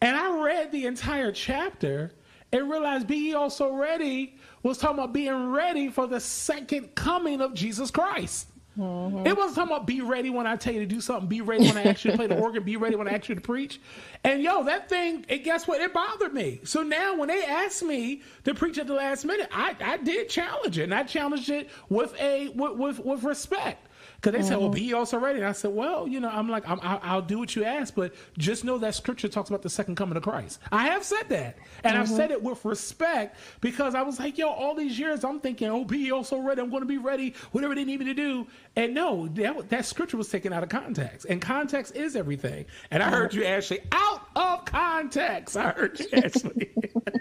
[0.00, 2.12] And I read the entire chapter
[2.52, 7.54] and realized be also ready was talking about being ready for the second coming of
[7.54, 8.48] Jesus Christ.
[8.78, 9.26] Mm-hmm.
[9.26, 11.66] It wasn't talking about be ready when I tell you to do something, be ready
[11.66, 13.40] when I ask you to play the organ, be ready when I ask you to
[13.40, 13.80] preach.
[14.22, 15.80] And yo, that thing, and guess what?
[15.80, 16.60] It bothered me.
[16.62, 20.28] So now when they asked me to preach at the last minute, I, I did
[20.28, 20.84] challenge it.
[20.84, 23.87] And I challenged it with a with with, with respect.
[24.20, 24.48] Because they mm-hmm.
[24.48, 25.38] said, well, be also ready.
[25.38, 28.14] And I said, well, you know, I'm like, I'm, I'll, do what you ask, but
[28.36, 30.58] just know that scripture talks about the second coming of Christ.
[30.72, 31.58] I have said that.
[31.84, 32.02] And mm-hmm.
[32.02, 35.68] I've said it with respect because I was like, yo, all these years I'm thinking,
[35.68, 36.60] oh, be also ready.
[36.60, 38.48] I'm going to be ready, whatever they need me to do.
[38.74, 41.26] And no, that, that scripture was taken out of context.
[41.30, 42.64] And context is everything.
[42.90, 45.56] And I heard you, Ashley, out of context.
[45.56, 46.72] I heard you, Ashley.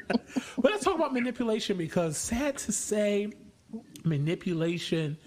[0.08, 3.34] but let's talk about manipulation because sad to say,
[4.04, 5.18] manipulation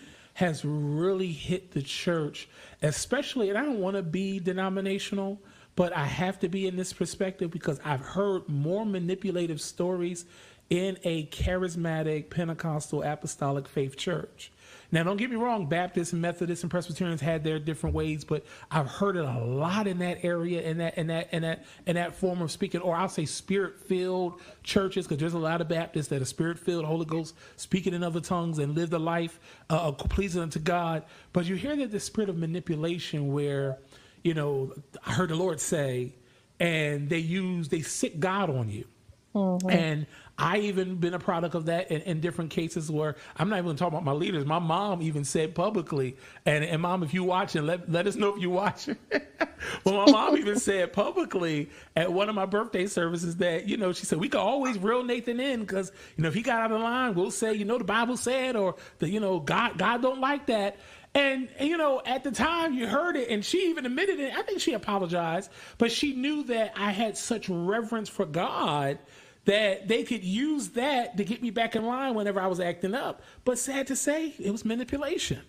[0.40, 2.48] has really hit the church,
[2.80, 5.38] especially, and I don't want to be denominational,
[5.76, 10.24] but I have to be in this perspective because I've heard more manipulative stories
[10.70, 14.50] in a charismatic Pentecostal apostolic faith church.
[14.92, 18.44] Now, don't get me wrong, Baptists and Methodists and Presbyterians had their different ways, but
[18.72, 21.94] I've heard it a lot in that area, in that, in that, in that, in
[21.94, 26.08] that form of speaking, or I'll say spirit-filled churches, because there's a lot of Baptists
[26.08, 29.38] that are spirit-filled, Holy Ghost, speaking in other tongues and live the life
[29.70, 31.04] uh, pleasing unto God.
[31.32, 33.78] But you hear that the spirit of manipulation, where,
[34.24, 34.74] you know,
[35.06, 36.14] I heard the Lord say,
[36.58, 38.86] and they use, they sick God on you.
[39.34, 39.70] Mm-hmm.
[39.70, 40.06] And
[40.40, 43.76] I even been a product of that in, in, different cases where I'm not even
[43.76, 44.44] talking about my leaders.
[44.44, 46.16] My mom even said publicly,
[46.46, 48.96] and, and mom, if you watching, let, let us know if you watching.
[49.84, 53.92] well, my mom even said publicly at one of my birthday services that, you know,
[53.92, 56.72] she said, we can always reel Nathan in because, you know, if he got out
[56.72, 60.02] of line, we'll say, you know, the Bible said, or the, you know, God, God
[60.02, 60.78] don't like that.
[61.14, 64.32] And, you know, at the time you heard it, and she even admitted it.
[64.32, 68.98] I think she apologized, but she knew that I had such reverence for God
[69.46, 72.94] that they could use that to get me back in line whenever I was acting
[72.94, 73.22] up.
[73.44, 75.40] But sad to say, it was manipulation.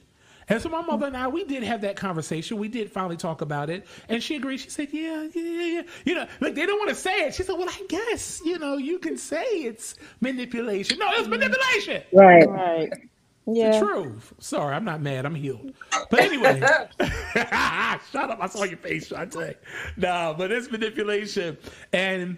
[0.49, 2.57] And so my mother and I, we did have that conversation.
[2.57, 4.57] We did finally talk about it, and she agreed.
[4.57, 7.35] She said, "Yeah, yeah, yeah." You know, like they don't want to say it.
[7.35, 10.97] She said, "Well, I guess you know you can say it's manipulation.
[10.99, 12.91] No, it's manipulation." Right, right.
[13.47, 13.79] Yeah.
[13.79, 14.33] The truth.
[14.39, 15.25] Sorry, I'm not mad.
[15.25, 15.73] I'm healed.
[16.09, 16.59] But anyway,
[16.99, 18.37] shut up.
[18.39, 19.55] I saw your face, Shantae.
[19.97, 21.57] No, but it's manipulation,
[21.91, 22.37] and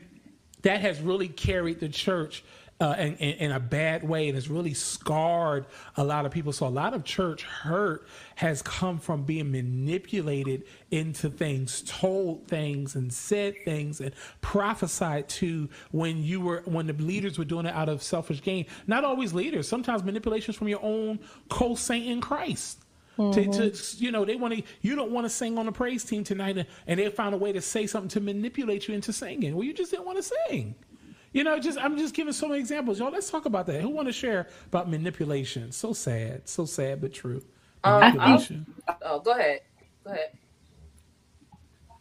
[0.61, 2.43] that has really carried the church
[2.79, 5.65] uh, in, in, in, a bad way and has really scarred
[5.97, 6.51] a lot of people.
[6.51, 12.95] So a lot of church hurt has come from being manipulated into things, told things,
[12.95, 17.73] and said things, and prophesied to when you were when the leaders were doing it
[17.73, 18.65] out of selfish gain.
[18.87, 19.67] Not always leaders.
[19.67, 21.19] Sometimes manipulations from your own
[21.49, 22.79] co-saint in Christ.
[23.17, 23.51] Mm-hmm.
[23.51, 26.03] To, to, you know they want to you don't want to sing on the praise
[26.03, 29.13] team tonight and, and they found a way to say something to manipulate you into
[29.13, 30.73] singing well you just didn't want to sing
[31.31, 33.89] you know just i'm just giving so many examples y'all let's talk about that who
[33.89, 37.39] want to share about manipulation so sad so sad but true
[37.83, 39.61] um, manipulation um, oh go ahead
[40.03, 40.31] go ahead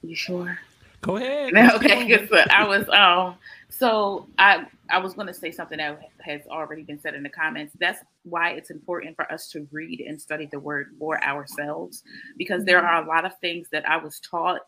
[0.03, 0.59] you sure
[1.01, 3.37] go ahead okay so i was um
[3.71, 7.31] so i I was going to say something that has already been said in the
[7.31, 7.75] comments.
[7.81, 12.05] That's why it's important for us to read and study the word for ourselves,
[12.37, 14.61] because there are a lot of things that I was taught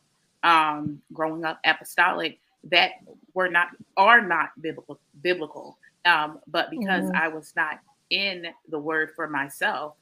[0.43, 2.93] um, growing up apostolic that
[3.35, 4.99] were not are not biblical.
[5.21, 7.17] Biblical, um, but because mm-hmm.
[7.17, 9.95] I was not in the word for myself,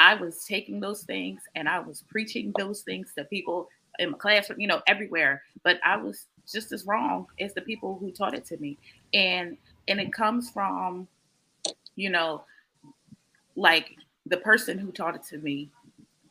[0.00, 4.18] I was taking those things and I was preaching those things to people in my
[4.18, 5.42] classroom, you know, everywhere.
[5.62, 8.78] But I was just as wrong as the people who taught it to me
[9.12, 9.58] and
[9.88, 11.06] and it comes from
[11.96, 12.42] you know
[13.56, 15.68] like the person who taught it to me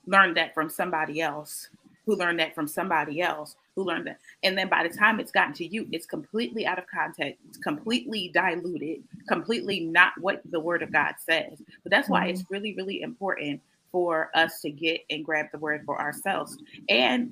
[0.07, 1.69] learned that from somebody else
[2.05, 5.31] who learned that from somebody else who learned that and then by the time it's
[5.31, 10.59] gotten to you it's completely out of context it's completely diluted completely not what the
[10.59, 12.53] word of god says but that's why it's mm-hmm.
[12.53, 13.61] really really important
[13.91, 16.57] for us to get and grab the word for ourselves
[16.89, 17.31] and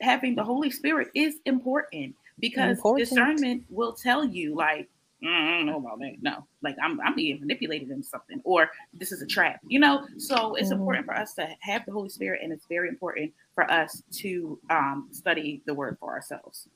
[0.00, 3.08] having the holy spirit is important because Important.
[3.08, 4.88] discernment will tell you like
[5.22, 6.16] mm, I don't know about that.
[6.20, 9.60] No, like I'm I'm being manipulated into something, or this is a trap.
[9.66, 10.80] You know, so it's mm-hmm.
[10.80, 14.58] important for us to have the Holy Spirit, and it's very important for us to
[14.70, 16.68] um, study the Word for ourselves.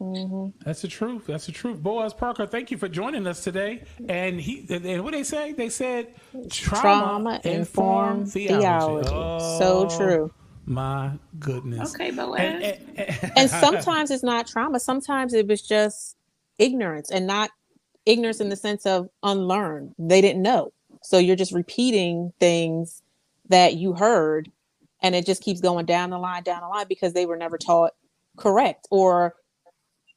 [0.00, 0.54] Mhm.
[0.64, 1.26] That's the truth.
[1.26, 1.82] That's the truth.
[1.82, 3.82] Boaz Parker, thank you for joining us today.
[4.08, 5.52] And he and what they say?
[5.52, 6.14] They said
[6.50, 9.08] trauma, Trauma informed informed theology.
[9.08, 9.58] theology.
[9.58, 10.32] so Oh, true.
[10.64, 11.94] My goodness.
[11.94, 12.40] Okay, Boaz.
[12.40, 12.64] And,
[12.96, 14.80] and- And sometimes it's not trauma.
[14.80, 16.16] Sometimes it was just
[16.58, 17.50] ignorance and not
[18.06, 19.94] ignorance in the sense of unlearned.
[19.98, 20.72] They didn't know.
[21.02, 23.02] So you're just repeating things
[23.50, 24.50] that you heard
[25.02, 27.58] and it just keeps going down the line, down the line because they were never
[27.58, 27.92] taught
[28.36, 28.86] correct.
[28.90, 29.34] Or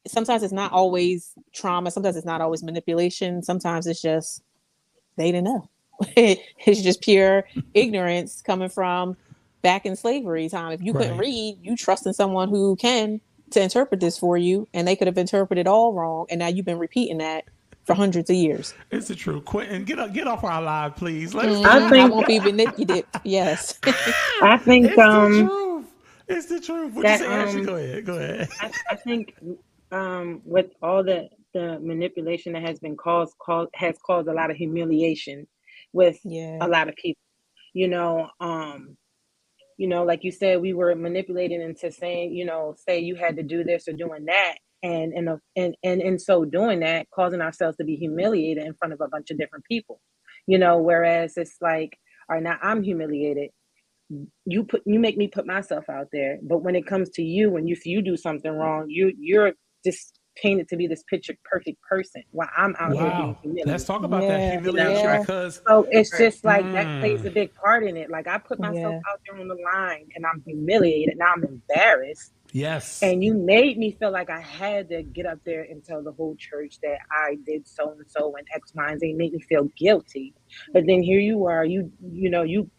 [0.06, 1.90] sometimes it's not always trauma.
[1.90, 3.42] Sometimes it's not always manipulation.
[3.42, 4.42] Sometimes it's just
[5.16, 5.68] they didn't know.
[6.16, 7.44] it's just pure
[7.74, 9.16] ignorance coming from
[9.62, 10.72] back in slavery time.
[10.72, 13.20] If you couldn't read, you trust in someone who can
[13.50, 16.66] to interpret this for you, and they could have interpreted all wrong, and now you've
[16.66, 17.44] been repeating that
[17.84, 18.74] for hundreds of years.
[18.90, 19.44] it's the truth.
[19.44, 21.34] Quentin, get up, get off our live, please.
[21.34, 21.64] Let us Mhm.
[21.66, 23.06] I I, think- won't be manipulated.
[23.24, 23.78] Yes.
[24.42, 25.86] I think It's the um truth.
[26.26, 26.94] It's the truth.
[26.94, 27.60] What that, you say, Ashley?
[27.60, 28.04] um, Go ahead.
[28.06, 28.48] Go ahead.
[28.60, 29.34] I, I think
[29.92, 34.50] um with all the the manipulation that has been caused caused has caused a lot
[34.50, 35.46] of humiliation
[35.92, 36.58] with yeah.
[36.60, 37.20] a lot of people
[37.74, 38.96] you know um
[39.76, 43.36] you know like you said we were manipulated into saying you know say you had
[43.36, 47.08] to do this or doing that and and a- and and in so doing that
[47.14, 50.00] causing ourselves to be humiliated in front of a bunch of different people
[50.48, 51.98] you know whereas it's like
[52.30, 53.50] all right now i'm humiliated
[54.46, 57.56] you put you make me put myself out there but when it comes to you
[57.56, 59.52] and you if you do something wrong you you're
[59.84, 63.38] just painted to be this picture perfect person while i'm out here being Wow.
[63.42, 65.18] humiliated Let's talk about Yeah, that humiliation yeah.
[65.20, 67.26] because so it's just like that plays Mm.
[67.26, 68.10] a big part in it.
[68.10, 69.12] Like I put myself Yeah.
[69.12, 71.16] out there on the line and I'm humiliated.
[71.18, 72.32] Now I'm embarrassed.
[72.54, 73.02] Yes.
[73.02, 76.12] And you made me feel like I had to get up there and tell the
[76.12, 79.40] whole church that I did so and so and X, Y, and Z made me
[79.40, 80.32] feel guilty.
[80.72, 82.70] But then here you are, you you know, you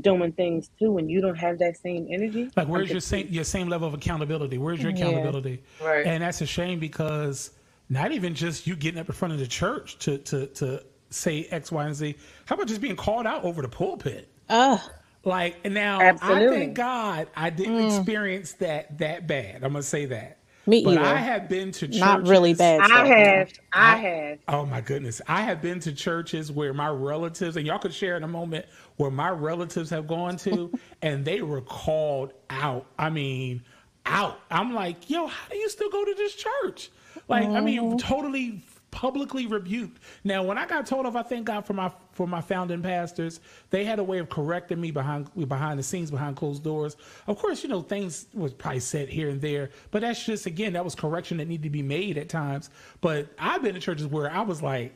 [0.00, 2.50] doing things too and you don't have that same energy.
[2.56, 4.56] like where's your same your same level of accountability?
[4.58, 5.06] Where's your Yeah.
[5.08, 5.62] accountability?
[5.82, 6.06] Right.
[6.06, 7.50] And that's a shame because
[7.88, 11.46] not even just you getting up in front of the church to to to say
[11.50, 12.16] X, Y, and Z.
[12.46, 14.28] How about just being called out over the pulpit?
[14.48, 14.80] Ugh.
[15.26, 17.98] Like and now I thank God I didn't Mm.
[17.98, 19.56] experience that that bad.
[19.64, 20.38] I'm gonna say that.
[20.68, 21.04] me But either.
[21.04, 22.80] I have been to churches, Not really bad.
[22.80, 24.38] I stuff, have, I I- have.
[24.48, 25.20] Oh my goodness.
[25.28, 28.66] I have been to churches where my relatives, and y'all could share in a moment,
[28.96, 32.86] where my relatives have gone to and they were called out.
[32.98, 33.62] I mean,
[34.06, 34.40] out.
[34.50, 36.90] I'm like, yo, how do you still go to this church?
[37.28, 38.62] Like, I mean, totally
[38.92, 40.00] publicly rebuked.
[40.24, 43.40] Now, when I got told off, I thank God for my for my founding pastors.
[43.70, 46.96] They had a way of correcting me behind behind the scenes, behind closed doors.
[47.26, 50.72] Of course, you know things was probably said here and there, but that's just again
[50.72, 52.70] that was correction that needed to be made at times.
[53.02, 54.94] But I've been in churches where I was like.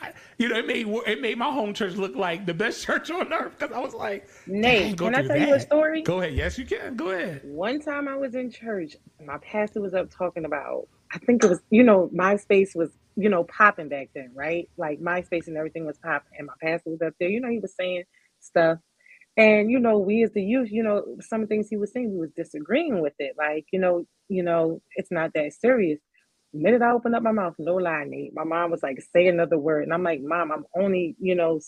[0.00, 3.10] I, you know, it made it made my home church look like the best church
[3.10, 6.02] on earth because I was like, Nate, "Dang, go can I tell you a story?
[6.02, 6.34] Go ahead.
[6.34, 6.94] Yes, you can.
[6.94, 7.40] Go ahead.
[7.42, 11.50] One time I was in church, my pastor was up talking about, I think it
[11.50, 14.68] was, you know, MySpace was, you know, popping back then, right?
[14.76, 16.30] Like MySpace and everything was popping.
[16.38, 18.04] And my pastor was up there, you know, he was saying
[18.38, 18.78] stuff.
[19.36, 22.20] And, you know, we as the youth, you know, some things he was saying, we
[22.20, 23.34] was disagreeing with it.
[23.36, 25.98] Like, you know, you know, it's not that serious.
[26.52, 29.26] The minute I opened up my mouth, no lie, Nate, my mom was like, say
[29.26, 29.82] another word.
[29.82, 31.60] And I'm like, Mom, I'm only, you know,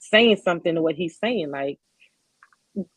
[0.00, 1.50] saying something to what he's saying.
[1.50, 1.78] Like,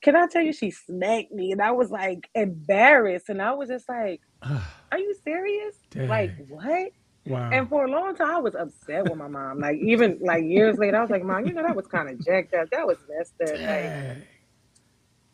[0.01, 3.69] can I tell you, she smacked me, and I was like embarrassed, and I was
[3.69, 5.75] just like, "Are you serious?
[6.09, 6.91] Like what?"
[7.25, 7.49] Wow.
[7.51, 9.59] And for a long time, I was upset with my mom.
[9.59, 12.23] Like even like years later, I was like, "Mom, you know that was kind of
[12.25, 12.69] jacked up.
[12.71, 13.62] That was messed up.
[13.65, 13.93] Like,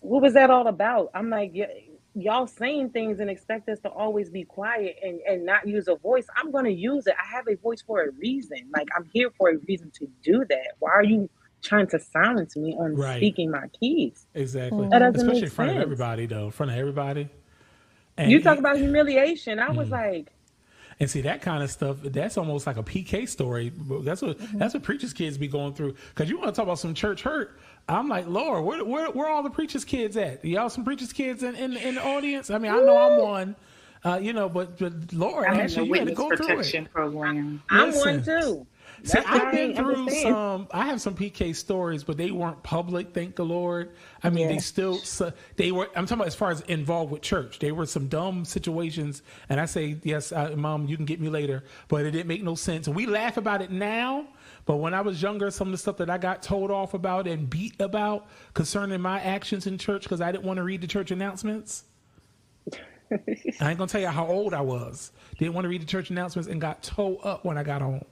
[0.02, 3.90] what was that all about?" I'm like, y- "Y'all saying things and expect us to
[3.90, 6.28] always be quiet and and not use a voice.
[6.38, 7.16] I'm gonna use it.
[7.22, 8.70] I have a voice for a reason.
[8.76, 10.74] Like I'm here for a reason to do that.
[10.80, 11.30] Why are you?"
[11.62, 13.18] Trying to silence me on Right.
[13.18, 14.28] speaking my keys.
[14.34, 14.88] Exactly.
[14.90, 15.78] That doesn't Especially make in front sense.
[15.78, 16.46] of everybody, though.
[16.46, 17.30] In front of everybody.
[18.18, 19.60] And You talk about humiliation.
[19.60, 19.92] I was mm.
[19.92, 20.32] like,
[21.02, 21.98] And see that kind of stuff.
[22.04, 23.72] That's almost like a PK story.
[24.04, 25.96] That's what that's what preachers' kids be going through.
[26.10, 27.58] Because you want to talk about some church hurt.
[27.88, 30.44] I'm like, Lord, where where where all the preachers' kids at?
[30.44, 32.50] Y'all some preachers' kids in, in, in the audience?
[32.50, 33.56] I mean, I know I'm one.
[34.04, 36.46] Uh, you know, but, but Lord, I'm in the actually, you had to witness go
[36.46, 36.94] through it.
[36.94, 37.62] program.
[37.70, 38.16] I'm Listen.
[38.16, 38.68] one too.
[39.04, 40.34] See, I've been through understand.
[40.34, 40.68] some.
[40.72, 43.14] I have some PK stories, but they weren't public.
[43.14, 43.92] Thank the Lord.
[44.24, 44.54] I mean, Yeah.
[44.56, 45.00] they still.
[45.56, 45.86] They were.
[45.96, 47.60] I'm talking about as far as involved with church.
[47.60, 51.30] They were some dumb situations, and I say yes, uh, Mom, you can get me
[51.30, 52.88] later, but it didn't make no sense.
[52.88, 54.28] And we laugh about it now,
[54.66, 57.28] but when I was younger, some of the stuff that I got told off about
[57.28, 60.88] and beat about concerning my actions in church because I didn't want to read the
[60.88, 61.86] church announcements.
[63.12, 63.16] I
[63.70, 65.12] ain't gonna tell you how old I was.
[65.40, 68.06] Didn't want to read the church announcements and got towed up when I got home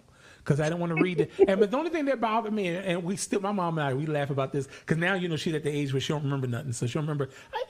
[0.48, 1.32] because I don't want to read it.
[1.46, 3.94] And but the only thing that bothered me, and we still, my mom and I,
[3.94, 6.24] we laugh about this because now you know she's at the age where she don't
[6.24, 7.30] remember nothing, so she don't remember.
[7.54, 7.64] I,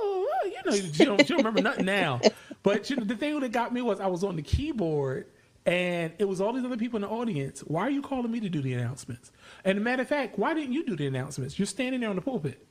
[0.00, 2.20] oh, you know, she don't, she don't remember nothing now.
[2.62, 5.26] But you know, the thing that got me was I was on the keyboard
[5.64, 7.60] and it was all these other people in the audience.
[7.60, 9.32] Why are you calling me to do the announcements?
[9.64, 11.58] And matter of fact, why didn't you do the announcements?
[11.58, 12.66] You're standing there on the pulpit.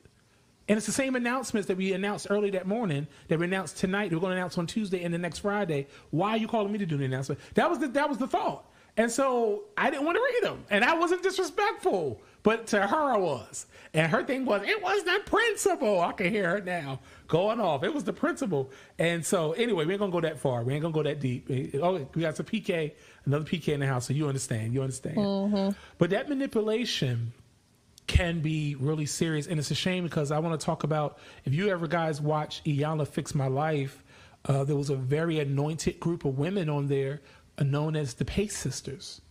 [0.69, 4.11] And it's the same announcements that we announced early that morning that we announced tonight.
[4.11, 5.87] We're going to announce on Tuesday and the next Friday.
[6.09, 7.39] Why are you calling me to do the announcement?
[7.53, 8.66] That was the that was the thought.
[8.97, 13.13] And so I didn't want to read them, and I wasn't disrespectful, but to her
[13.13, 13.67] I was.
[13.93, 16.01] And her thing was, it was the principle.
[16.01, 17.83] I can hear her now going off.
[17.83, 18.71] It was the principle.
[18.99, 20.63] And so anyway, we ain't gonna go that far.
[20.63, 21.47] We ain't gonna go that deep.
[21.81, 22.93] Oh, we got some PK,
[23.25, 24.73] another PK in the house, so you understand.
[24.73, 25.17] You understand.
[25.17, 25.77] Mm-hmm.
[25.99, 27.33] But that manipulation
[28.07, 29.47] can be really serious.
[29.47, 32.63] And it's a shame because I want to talk about if you ever guys watch
[32.63, 34.03] Iyanla Fix My Life,
[34.45, 37.21] uh, there was a very anointed group of women on there
[37.57, 39.21] Uh, known as the Pace Sisters.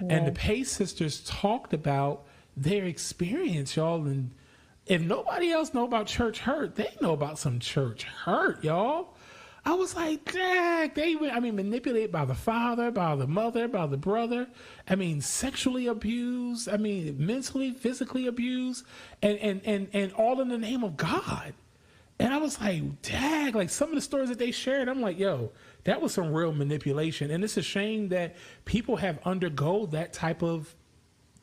[0.00, 0.16] Yeah.
[0.16, 2.26] And the Pace Sisters talked about
[2.56, 4.06] their experience, y'all.
[4.06, 4.32] And
[4.86, 9.14] if nobody else know about church hurt, they know about some church hurt, y'all.
[9.64, 13.66] I was like, dang, they were, I mean, manipulated by the father, by the mother,
[13.66, 14.46] by the brother.
[14.88, 16.68] I mean, sexually abused.
[16.68, 18.86] I mean, mentally, physically abused,
[19.22, 21.52] and and and and all in the name of God.
[22.18, 25.18] And I was like, dag, like some of the stories that they shared, I'm like,
[25.18, 25.52] yo,
[25.84, 27.30] that was some real manipulation.
[27.30, 30.74] And it's a shame that people have undergo that type of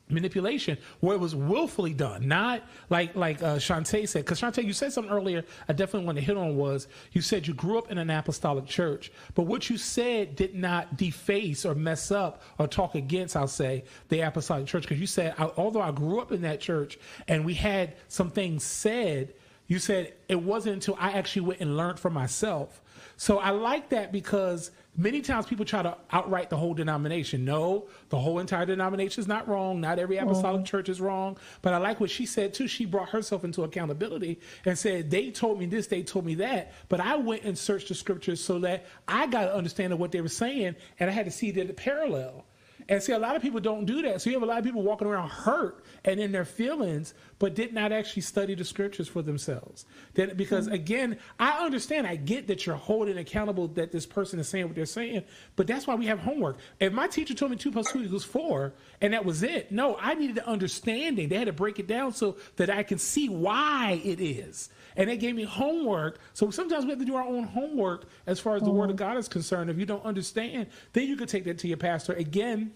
[0.08, 4.24] manipulation where it was willfully done, not like like uh, Shantae said.
[4.24, 5.44] Because Shantae, you said something earlier.
[5.68, 8.66] I definitely want to hit on was you said you grew up in an apostolic
[8.66, 13.36] church, but what you said did not deface or mess up or talk against.
[13.36, 16.60] I'll say the apostolic church because you said I, although I grew up in that
[16.60, 16.98] church
[17.28, 19.34] and we had some things said,
[19.66, 22.80] you said it wasn't until I actually went and learned for myself.
[23.16, 27.44] So I like that because Many times people try to outright the whole denomination.
[27.44, 29.80] No, the whole entire denomination is not wrong.
[29.80, 30.66] Not every apostolic mm.
[30.66, 31.36] church is wrong.
[31.62, 32.68] But I like what she said too.
[32.68, 36.72] She brought herself into accountability and said, They told me this, they told me that.
[36.88, 40.20] But I went and searched the scriptures so that I got to understand what they
[40.20, 42.44] were saying and I had to see the parallel.
[42.88, 44.20] And see, a lot of people don't do that.
[44.20, 47.54] So you have a lot of people walking around hurt and in their feelings, but
[47.54, 49.86] did not actually study the scriptures for themselves.
[50.12, 50.74] Then, because mm-hmm.
[50.74, 54.74] again, I understand, I get that you're holding accountable that this person is saying what
[54.74, 55.24] they're saying,
[55.56, 56.58] but that's why we have homework.
[56.78, 59.96] If my teacher told me two plus two equals four, and that was it, no,
[59.98, 61.28] I needed the understanding.
[61.28, 65.08] They had to break it down so that I can see why it is and
[65.08, 66.18] they gave me homework.
[66.32, 68.78] So sometimes we have to do our own homework as far as the mm-hmm.
[68.78, 69.06] Word of mm-hmm.
[69.06, 69.70] God is concerned.
[69.70, 72.12] If you don't understand, then you could take that to your pastor.
[72.12, 72.72] Again,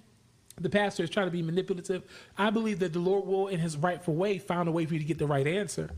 [0.60, 2.02] the pastor is trying to be manipulative.
[2.36, 5.00] I believe that the Lord will, in His rightful way, find a way for you
[5.00, 5.90] to get the right answer.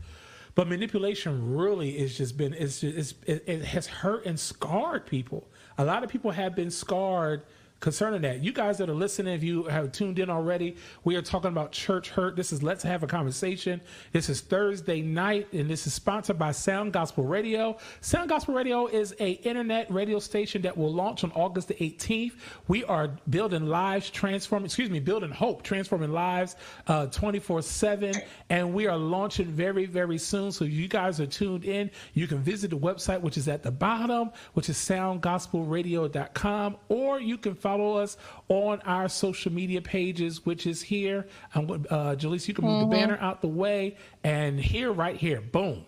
[0.53, 5.05] But manipulation really is just been it's, just, it's it, it has hurt and scarred
[5.05, 5.47] people.
[5.77, 7.43] A lot of people have been scarred
[7.81, 8.43] concerning that.
[8.43, 11.71] You guys that are listening, if you have tuned in already, we are talking about
[11.71, 12.35] church hurt.
[12.35, 13.81] This is Let's Have a Conversation.
[14.11, 17.77] This is Thursday night, and this is sponsored by Sound Gospel Radio.
[17.99, 22.33] Sound Gospel Radio is a internet radio station that will launch on August the 18th.
[22.67, 28.13] We are building lives, transforming, excuse me, building hope, transforming lives uh, 24 uh, 7.
[28.49, 30.51] And we are launching very, very soon.
[30.51, 31.89] So you guys are tuned in.
[32.13, 37.39] You can visit the website, which is at the bottom, which is soundgospelradio.com, or you
[37.39, 38.17] can find follow us
[38.49, 41.27] on our social media pages, which is here.
[41.55, 42.89] I'm, uh, Jaleesa, you can move mm-hmm.
[42.89, 43.95] the banner out the way.
[44.23, 45.85] And here, right here, boom.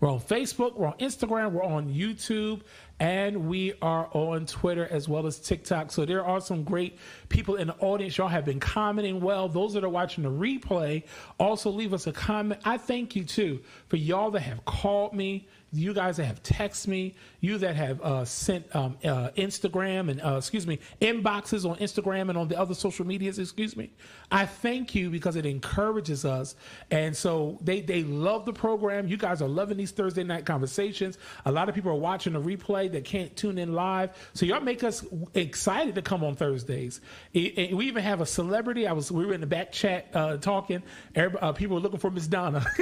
[0.00, 2.62] We're on Facebook, we're on Instagram, we're on YouTube,
[2.98, 5.90] and we are on Twitter as well as TikTok.
[5.90, 8.16] So there are some great people in the audience.
[8.16, 9.48] Y'all have been commenting well.
[9.48, 11.02] Those that are watching the replay,
[11.38, 12.62] also leave us a comment.
[12.64, 16.88] I thank you too for y'all that have called me you guys that have texted
[16.88, 21.76] me, you that have uh, sent um, uh, Instagram and uh, excuse me inboxes on
[21.76, 23.90] Instagram and on the other social medias, excuse me.
[24.30, 26.54] I thank you because it encourages us,
[26.90, 29.08] and so they they love the program.
[29.08, 31.18] You guys are loving these Thursday night conversations.
[31.44, 34.60] A lot of people are watching the replay that can't tune in live, so y'all
[34.60, 35.04] make us
[35.34, 37.00] excited to come on Thursdays.
[37.34, 38.86] we even have a celebrity.
[38.86, 40.82] I was we were in the back chat uh, talking.
[41.16, 42.64] Uh, people were looking for Miss Donna.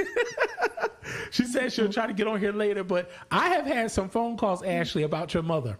[1.31, 4.37] she said she'll try to get on here later, but I have had some phone
[4.37, 5.77] calls, Ashley, about your mother.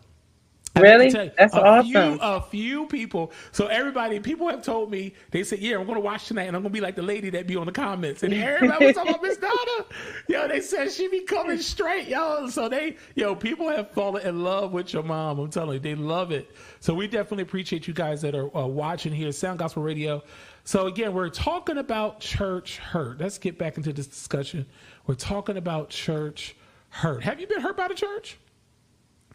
[0.81, 1.05] Really?
[1.05, 1.89] You, That's a awesome.
[1.89, 3.31] Few, a few people.
[3.51, 6.55] So everybody, people have told me they said, "Yeah, I'm going to watch tonight, and
[6.55, 8.95] I'm going to be like the lady that be on the comments." And everybody was
[8.95, 9.85] talking about Miss Donna.
[10.27, 12.47] Yo, they said she be coming straight, yo.
[12.47, 15.39] So they, yo, people have fallen in love with your mom.
[15.39, 16.51] I'm telling you, they love it.
[16.81, 20.23] So we definitely appreciate you guys that are uh, watching here, Sound Gospel Radio.
[20.65, 23.19] So again, we're talking about church hurt.
[23.19, 24.65] Let's get back into this discussion.
[25.07, 26.55] We're talking about church
[26.89, 27.23] hurt.
[27.23, 28.37] Have you been hurt by the church?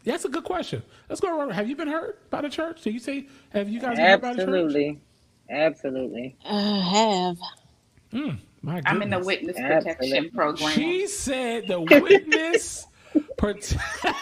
[0.03, 0.81] That's a good question.
[1.09, 1.51] Let's go around.
[1.51, 2.81] Have you been hurt by the church?
[2.81, 4.47] Do you say have you guys been hurt by the church?
[4.47, 5.01] Absolutely.
[5.49, 6.35] Absolutely.
[6.45, 7.37] I have.
[8.13, 10.29] Mm, my I'm in the witness protection Absolutely.
[10.31, 10.71] program.
[10.71, 12.87] She said the witness
[13.37, 13.77] Prote-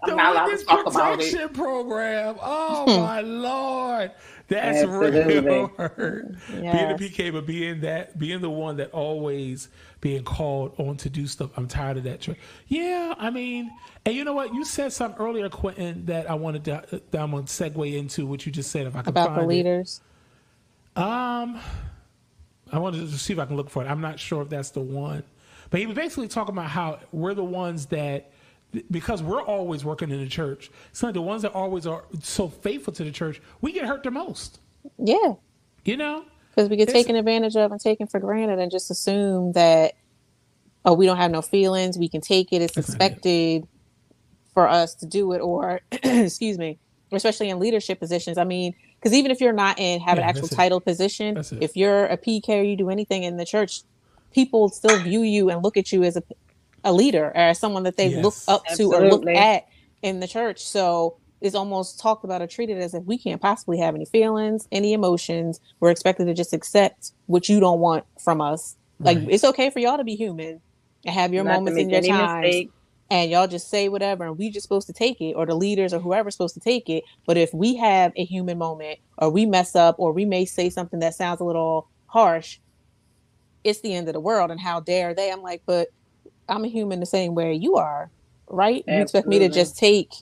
[0.00, 1.16] I'm the not allowed to witness talk about it.
[1.32, 2.36] protection program.
[2.40, 4.12] Oh my lord,
[4.48, 5.40] that's Absolutely.
[5.40, 6.34] real hurt.
[6.50, 6.74] Yes.
[6.74, 9.68] Being a PK, but being that, being the one that always
[10.00, 11.50] being called on to do stuff.
[11.56, 12.26] I'm tired of that.
[12.68, 13.70] Yeah, I mean,
[14.06, 14.54] and you know what?
[14.54, 17.02] You said something earlier, Quentin, that I wanted to.
[17.10, 18.86] That I'm gonna segue into what you just said.
[18.86, 19.54] If I can About the find it.
[19.54, 20.00] leaders.
[20.96, 21.60] Um,
[22.72, 23.86] I wanted to see if I can look for it.
[23.86, 25.22] I'm not sure if that's the one,
[25.70, 28.32] but he was basically talking about how we're the ones that,
[28.90, 30.70] because we're always working in the church.
[30.92, 34.10] So the ones that always are so faithful to the church, we get hurt the
[34.10, 34.60] most.
[34.98, 35.34] Yeah.
[35.84, 36.24] You know?
[36.50, 39.94] Because we get taken advantage of and taken for granted and just assume that,
[40.84, 41.96] oh, we don't have no feelings.
[41.96, 42.62] We can take it.
[42.62, 42.80] It's it.
[42.80, 43.66] expected
[44.52, 45.38] for us to do it.
[45.38, 46.78] Or, excuse me,
[47.12, 48.38] especially in leadership positions.
[48.38, 50.56] I mean, because even if you're not in, have Yeah, an actual that's it.
[50.56, 53.82] title position, if you're a PK or you do anything in the church,
[54.32, 56.22] people still view you and look at you as a,
[56.84, 58.48] a leader or as someone that they look Yes.
[58.48, 59.64] up to or look at
[60.02, 60.60] in the church.
[60.60, 64.66] So it's almost talked about or treated as if we can't possibly have any feelings,
[64.72, 65.60] any emotions.
[65.80, 68.76] We're expected to just accept what you don't want from us.
[69.00, 69.28] Like Right.
[69.30, 70.60] it's okay for y'all to be human
[71.04, 72.70] and have your Not moments make in your any times mistake.
[73.10, 75.92] and y'all just say whatever and we just supposed to take it or the leaders
[75.94, 79.46] or whoever's supposed to take it but if we have a human moment or we
[79.46, 82.58] mess up or we may say something that sounds a little harsh
[83.64, 85.88] it's the end of the world and how dare they i'm like but
[86.48, 88.10] i'm a human the same way you are
[88.50, 88.84] right?
[88.86, 90.12] You expect me to just take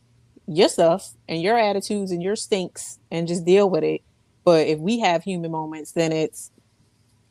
[0.47, 4.03] your stuff and your attitudes and your stinks and just deal with it.
[4.45, 6.51] But if we have human moments then it's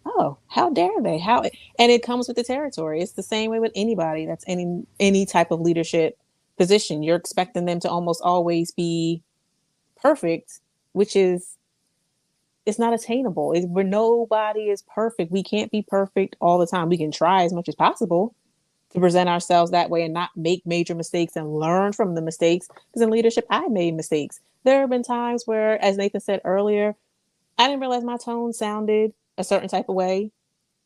[0.06, 1.18] oh how dare they?
[1.18, 1.44] How
[1.80, 3.02] and it comes with the territory.
[3.02, 6.18] It's the same way with anybody that's any any type of leadership
[6.58, 7.04] position.
[7.04, 9.22] You're expecting them to almost always be
[10.02, 10.60] perfect
[10.94, 11.58] which is
[12.66, 13.52] it's not attainable.
[13.54, 15.32] It's where nobody is perfect.
[15.32, 16.90] We can't be perfect all the time.
[16.90, 18.34] We can try as much as possible
[18.96, 22.68] to present ourselves that way and not make major mistakes and learn from the mistakes
[22.68, 26.96] because in leadership i made mistakes there have been times where as nathan said earlier
[27.58, 30.32] i didn't realize my tone sounded a certain type of way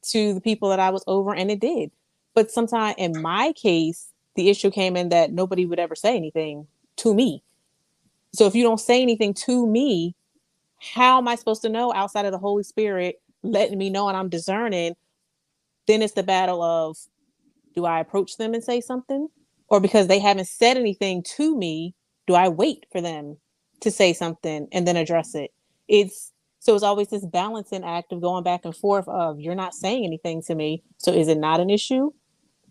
[0.02, 1.92] to the people that I was over, and it did.
[2.34, 6.68] But sometimes in my case, the issue came in that nobody would ever say anything
[6.98, 7.44] to me.
[8.34, 10.16] So if you don't say anything to me,
[10.80, 14.16] how am I supposed to know outside of the Holy Spirit letting me know and
[14.16, 14.96] I'm discerning?
[15.88, 16.98] Then it's the battle of
[17.80, 19.30] do I approach them and say something?
[19.70, 21.96] Or because they haven't said anything to me,
[22.28, 23.38] do I wait for them
[23.82, 25.52] to say something and then address it?
[25.88, 29.74] It's so it's always this balancing act of going back and forth of you're not
[29.74, 30.84] saying anything to me.
[30.98, 32.12] So is it not an issue?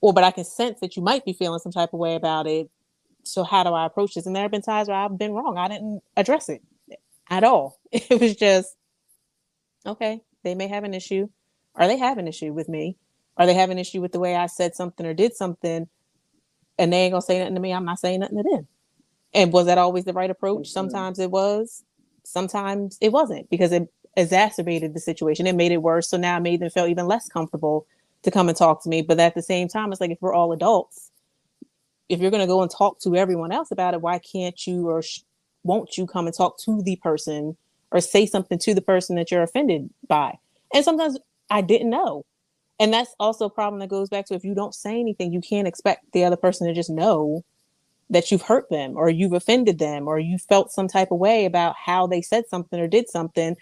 [0.02, 2.46] Or but I can sense that you might be feeling some type of way about
[2.46, 2.68] it.
[3.24, 4.26] So how do I approach this?
[4.26, 5.56] And there have been times where I've been wrong.
[5.56, 6.60] I didn't address it
[7.30, 7.80] at all.
[7.92, 8.76] It was just
[9.86, 11.28] okay, they may have an issue.
[11.74, 12.98] Or they have an issue with me.
[13.38, 15.88] Or they have an issue with the way I said something or did something.
[16.78, 17.72] And they ain't gonna say nothing to me.
[17.72, 18.68] I'm not saying nothing to them.
[19.34, 20.68] And was that always the right approach?
[20.68, 20.72] Mhm.
[20.72, 21.84] Sometimes it was,
[22.24, 25.46] sometimes it wasn't because it exacerbated the situation.
[25.46, 26.08] It made it worse.
[26.08, 27.86] So now it made them feel even less comfortable
[28.22, 29.02] to come and talk to me.
[29.02, 31.10] But at the same time, it's like if we're all adults,
[32.08, 35.02] if you're to go and talk to everyone else about it, why can't you or
[35.02, 35.22] sh-
[35.64, 37.56] won't you come and talk to the person
[37.92, 40.38] or say something to the person that you're offended by?
[40.74, 41.18] And sometimes
[41.50, 42.24] I didn't know.
[42.80, 45.40] And that's also a problem that goes back to if you don't say anything, you
[45.40, 47.44] can't expect the other person to just know
[48.10, 51.44] that you've hurt them or you've offended them or you felt some type of way
[51.44, 53.56] about how they said something or did something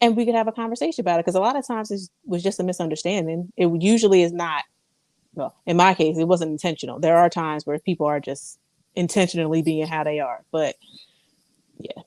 [0.00, 2.42] and we could have a conversation about it because a lot of times it was
[2.42, 4.64] just a misunderstanding it usually is not
[5.34, 8.58] well in my case it wasn't intentional there are times where people are just
[8.96, 10.74] intentionally being how they are but
[11.78, 12.02] yeah.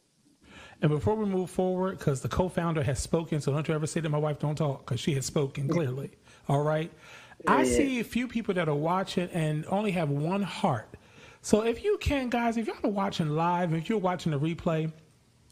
[0.81, 3.99] And before we move forward, because the co-founder has spoken, so don't you ever say
[3.99, 6.11] that my wife don't talk, because she has spoken clearly.
[6.47, 6.91] All right.
[7.45, 10.87] I see a few people that are watching and only have one heart.
[11.41, 14.91] So if you can, guys, if y'all are watching live, if you're watching the replay,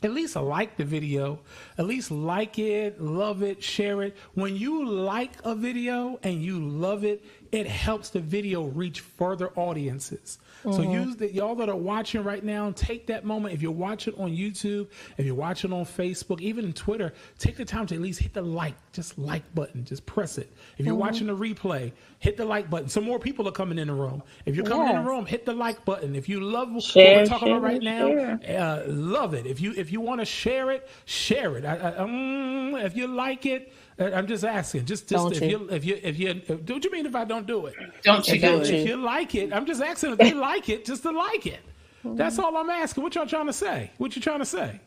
[0.03, 1.39] at least like the video,
[1.77, 4.15] at least like it, love it, share it.
[4.33, 7.23] When you like a video and you love it,
[7.55, 10.39] it helps the video reach further audiences.
[10.63, 13.53] So use the y'all that are watching right now, take that moment.
[13.53, 17.85] If you're watching on YouTube, if you're watching on Facebook, even Twitter, take the time
[17.87, 20.51] to at least hit the like, just like button, just press it.
[20.79, 22.89] If you're watching the replay, hit the like button.
[22.89, 24.23] Some more people are coming in the room.
[24.47, 26.15] If you're coming in the room, hit the like button.
[26.15, 29.45] If you love what we're talking about share, right now, uh, love it.
[29.45, 31.65] If you if you want to share it, share it.
[31.65, 34.85] I, I, um, if you like it, I'm just asking.
[34.85, 35.49] Just just Don't if you.
[35.59, 37.75] you if you if you if, don't you mean if I don't do it?
[38.03, 38.79] Don't you If, do Don't if it.
[38.87, 38.87] you.
[38.89, 41.59] you like it, I'm just asking if they like it, just to like it.
[42.03, 43.03] That's all I'm asking.
[43.03, 43.91] What y'all trying to say?
[43.97, 44.79] What you trying to say?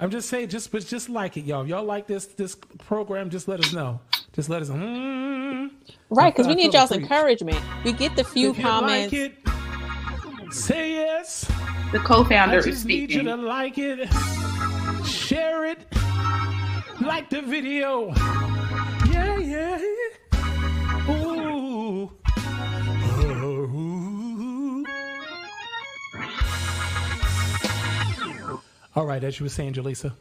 [0.00, 1.62] I'm just saying, just but just like it, y'all.
[1.62, 4.00] If y'all like this this program, just let us know.
[4.32, 4.68] Just let us.
[4.70, 5.70] Mm,
[6.10, 7.02] Right, because we need y'all's preach.
[7.02, 7.60] encouragement.
[7.84, 9.12] We get the few if comments.
[9.12, 11.50] like it, say yes.
[11.92, 14.08] The co-founder I is just need you to like it,
[15.06, 15.78] share it,
[17.02, 18.12] like the video.
[19.10, 19.80] Yeah, yeah.
[21.10, 22.10] Ooh.
[23.24, 24.86] Ooh.
[28.94, 30.12] All right, as you were saying, Jaleesa.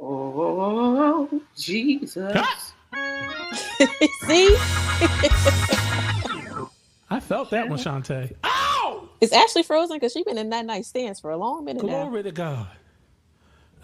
[0.00, 2.32] Oh, Jesus.
[2.34, 2.72] Ah!
[4.26, 4.56] See,
[7.08, 8.34] I felt that one, Shantae.
[8.44, 9.08] Ow!
[9.20, 12.04] it's actually frozen because she's been in that nice stance for a long minute now.
[12.04, 12.68] Glory to God.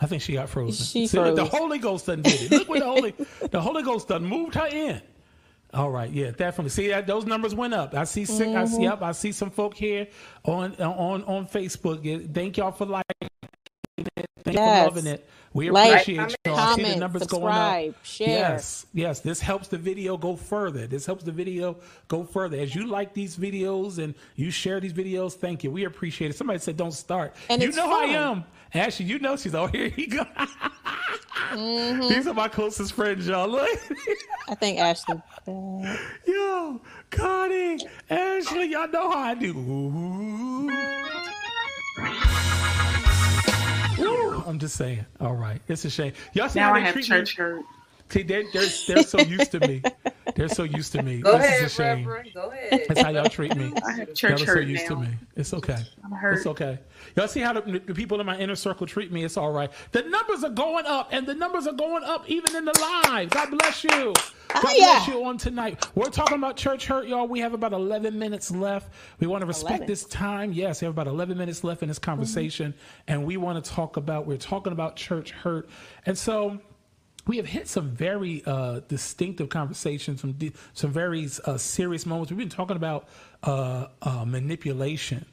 [0.03, 0.85] I think she got frozen.
[0.85, 1.45] She See, look, the.
[1.45, 2.51] Holy Ghost done did it.
[2.51, 3.15] Look where the Holy
[3.51, 5.01] the Holy Ghost done moved her in.
[5.73, 6.69] All right, yeah, definitely.
[6.71, 7.95] See that those numbers went up.
[7.95, 8.75] I see, si- I Mm-hmm.
[8.75, 10.09] see, yep, I see some folk here
[10.45, 12.35] on on on Facebook.
[12.35, 13.29] Thank y'all for liking
[14.17, 14.27] it.
[14.45, 14.89] Thank you Yes.
[14.89, 15.29] for loving it.
[15.55, 16.57] We Like, appreciate y'all.
[16.59, 17.95] I see the numbers going up.
[18.05, 18.29] share.
[18.29, 19.21] Yes, yes.
[19.21, 20.87] This helps the video go further.
[20.87, 21.77] This helps the video
[22.09, 22.57] go further.
[22.59, 25.71] As you like these videos and you share these videos, thank you.
[25.71, 26.37] We appreciate it.
[26.39, 27.37] Somebody said don't start.
[27.51, 28.45] And you it's know I am.
[28.75, 30.25] Ashley, you know she's oh here he go.
[31.51, 32.09] Mm-hmm.
[32.09, 33.47] These are my closest friends, y'all.
[33.49, 33.69] Look.
[34.49, 35.21] I think Ashley.
[35.47, 35.99] bad.
[36.27, 36.81] Yo,
[37.11, 37.79] Connie,
[38.09, 39.51] Ashley, y'all know how I do.
[39.59, 40.71] Ooh.
[44.47, 45.05] I'm just saying.
[45.21, 45.61] All right.
[45.69, 46.13] It's a shame.
[46.35, 47.45] Y'all see Now how I they have treat church me?
[48.13, 48.21] Hurt.
[48.21, 49.83] See, they're, they're, they're so used to me.
[50.35, 51.21] They're so used to me.
[51.21, 52.07] Go this ahead, is a shame.
[52.07, 52.31] Reverend.
[52.35, 52.85] Go ahead.
[52.89, 53.73] That's how y'all treat me.
[53.87, 54.97] I have Y'all are so used now.
[54.97, 55.09] to me.
[55.37, 55.79] It's okay.
[56.05, 56.37] I'm hurt.
[56.39, 56.79] It's okay.
[57.17, 59.25] Y'all see how the, the people in my inner circle treat me?
[59.25, 59.71] It's all right.
[59.93, 63.31] The numbers are going up, and the numbers are going up even in the live.
[63.31, 63.91] God bless you.
[63.91, 65.15] Ah, God Oh, bless yeah.
[65.15, 65.87] you on tonight.
[65.95, 67.27] We're talking about church hurt, y'all.
[67.27, 68.93] We have about 11 minutes left.
[69.19, 69.87] We want to respect 11.
[69.87, 70.53] this time.
[70.53, 72.11] Yes, we have about 11 minutes left in this mm-hmm.
[72.11, 72.75] conversation,
[73.09, 75.69] and we want to talk about, we're talking about church hurt.
[76.07, 76.61] And so,
[77.27, 82.31] we have hit some very uh, distinctive conversations, some di- some very uh, serious moments.
[82.33, 83.09] We've been talking about
[83.45, 85.27] uh, uh, manipulation.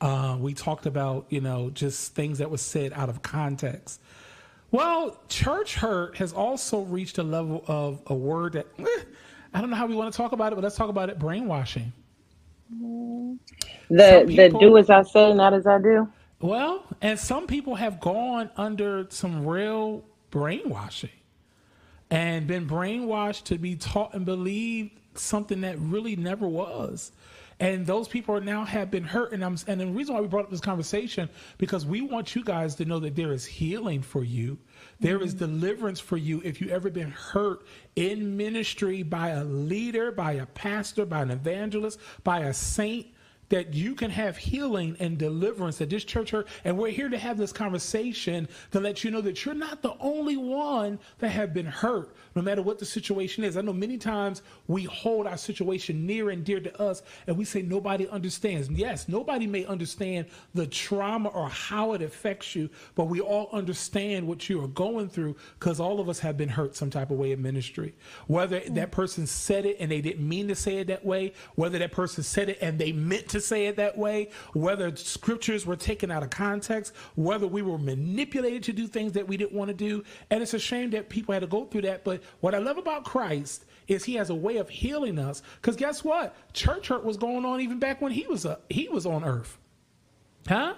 [0.00, 4.00] Uh, we talked about you know just things that were said out of context.
[4.70, 9.04] Well, church hurt has also reached a level of a word that eh,
[9.54, 11.18] I don't know how we want to talk about it, but let's talk about it:
[11.18, 11.92] brainwashing.
[13.90, 16.08] The Some the do as I say, not as I do.
[16.40, 21.10] Well, and some people have gone under some real brainwashing
[22.10, 27.12] and been brainwashed to be taught and believe something that really never was.
[27.60, 29.32] And those people are now have been hurt.
[29.32, 31.28] And, I'm, and the reason why we brought up this conversation
[31.58, 34.58] because we want you guys to know that there is healing for you.
[35.00, 35.46] There is mm-hmm.
[35.46, 40.46] deliverance for you if you ever been hurt in ministry by a leader, by a
[40.46, 43.08] pastor, by an evangelist, by a saint
[43.48, 47.18] that you can have healing and deliverance at this church hurt and we're here to
[47.18, 51.54] have this conversation to let you know that you're not the only one that have
[51.54, 53.56] been hurt no matter what the situation is.
[53.56, 57.44] I know many times we hold our situation near and dear to us and we
[57.44, 58.68] say nobody understands.
[58.70, 64.26] Yes nobody may understand the trauma or how it affects you but we all understand
[64.26, 67.18] what you are going through because all of us have been hurt some type of
[67.18, 67.94] way in ministry.
[68.26, 68.92] Whether that mm.
[68.92, 72.22] person said it and they didn't mean to say it that way whether that person
[72.22, 76.22] said it and they meant to say it that way, whether scriptures were taken out
[76.22, 80.04] of context, whether we were manipulated to do things that we didn't want to do.
[80.30, 82.04] And it's a shame that people had to go through that.
[82.04, 85.42] But what I love about Christ is he has a way of healing us.
[85.56, 86.34] Because guess what?
[86.52, 89.58] Church hurt was going on even back when he was a, he was on earth.
[90.46, 90.74] Huh?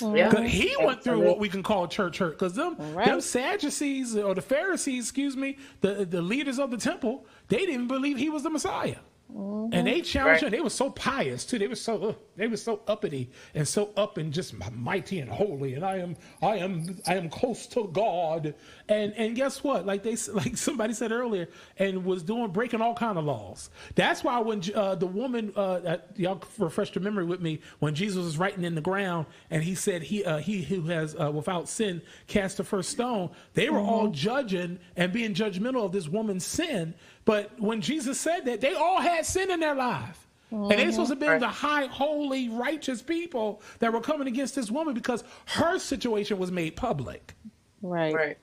[0.00, 0.42] Yeah.
[0.42, 2.38] he went through what we can call church hurt.
[2.38, 3.06] Because them, right.
[3.06, 7.88] them Sadducees or the Pharisees, excuse me, the the leaders of the temple, they didn't
[7.88, 8.96] believe he was the Messiah.
[9.34, 10.52] And they challenged Right.
[10.52, 10.58] him.
[10.58, 11.58] They were so pious too.
[11.58, 15.30] They were so uh, they were so uppity and so up and just mighty and
[15.30, 15.74] holy.
[15.74, 18.54] And I am I am I am close to God.
[18.88, 19.86] And and guess what?
[19.86, 23.70] Like they like somebody said earlier, and was doing breaking all kind of laws.
[23.94, 27.94] That's why when uh, the woman uh, uh, y'all refresh your memory with me when
[27.94, 31.30] Jesus was writing in the ground and he said he uh, he who has uh,
[31.32, 33.30] without sin cast the first stone.
[33.54, 36.94] They were all judging and being judgmental of this woman's sin.
[37.24, 40.26] But when Jesus said that, they all had sin in their life.
[40.50, 41.44] And they supposed to be the mm-hmm.
[41.44, 46.76] high, holy, righteous people that were coming against this woman because her situation was made
[46.76, 47.34] public.
[47.80, 48.14] Right.
[48.14, 48.38] Right.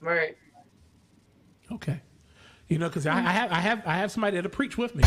[0.00, 0.36] Right.
[1.72, 2.00] Okay.
[2.68, 5.02] You know, because I, I have I have I have somebody that'll preach with me.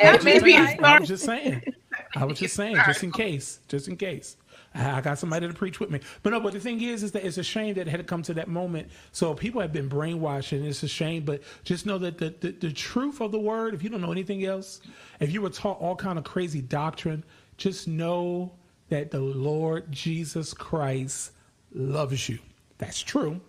[0.00, 1.62] And maybe I was just saying.
[2.16, 4.36] I was just saying, just in case, just in case.
[4.74, 6.00] I got somebody to preach with me.
[6.22, 8.04] But no, but the thing is, is that it's a shame that it had to
[8.04, 8.88] come to that moment.
[9.12, 11.24] So people have been brainwashed, and it's a shame.
[11.24, 14.12] But just know that the, the, the truth of the word, if you don't know
[14.12, 14.80] anything else,
[15.20, 17.22] if you were taught all kind of crazy doctrine,
[17.58, 18.52] just know
[18.88, 21.32] that the Lord Jesus Christ
[21.74, 22.38] loves you.
[22.78, 23.40] That's true.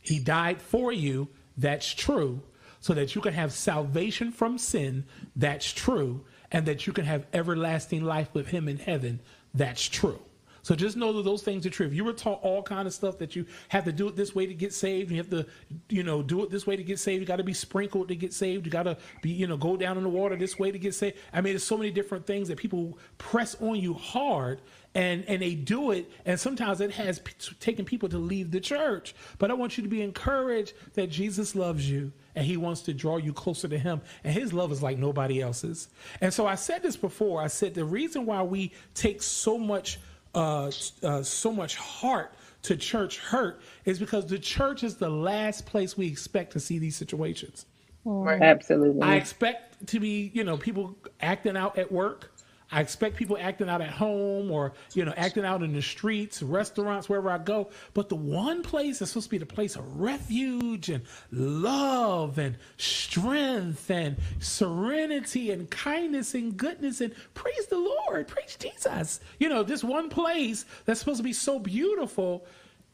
[0.00, 1.28] He died for you.
[1.56, 2.42] That's true.
[2.80, 5.04] So that you can have salvation from sin.
[5.34, 6.24] That's true.
[6.52, 9.20] And that you can have everlasting life with him in heaven.
[9.56, 10.20] That's true.
[10.66, 11.86] So just know that those things are true.
[11.86, 14.34] If you were taught all kind of stuff that you have to do it this
[14.34, 15.46] way to get saved, you have to,
[15.88, 17.20] you know, do it this way to get saved.
[17.20, 18.66] You got to be sprinkled to get saved.
[18.66, 20.92] You got to be, you know, go down in the water this way to get
[20.92, 21.18] saved.
[21.32, 24.60] I mean, there's so many different things that people press on you hard
[24.96, 28.58] and and they do it and sometimes it has p- taken people to leave the
[28.58, 32.82] church but i want you to be encouraged that jesus loves you and he wants
[32.82, 35.88] to draw you closer to him and his love is like nobody else's
[36.20, 39.98] and so i said this before i said the reason why we take so much
[40.36, 40.70] uh,
[41.02, 42.34] uh, so much heart
[42.66, 46.78] to church hurt is because the church is the last place we expect to see
[46.78, 47.66] these situations.
[48.04, 48.42] Right.
[48.42, 49.02] Absolutely.
[49.02, 52.32] I expect to be, you know, people acting out at work.
[52.70, 56.42] I expect people acting out at home or, you know, acting out in the streets,
[56.42, 57.70] restaurants, wherever I go.
[57.94, 62.56] But the one place that's supposed to be the place of refuge and love and
[62.76, 69.20] strength and serenity and kindness and goodness and praise the Lord, praise Jesus.
[69.38, 72.46] You know, this one place that's supposed to be so beautiful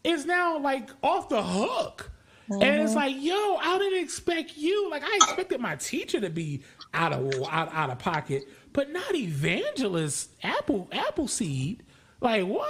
[0.05, 2.12] is now like off the hook.
[2.51, 2.95] And it's mm-hmm.
[2.95, 4.91] like, yo, I didn't expect you.
[4.91, 6.63] Like, I expected my teacher to be
[6.93, 11.83] out of out, out of pocket, but not evangelist Apple Appleseed.
[12.21, 12.69] Like what?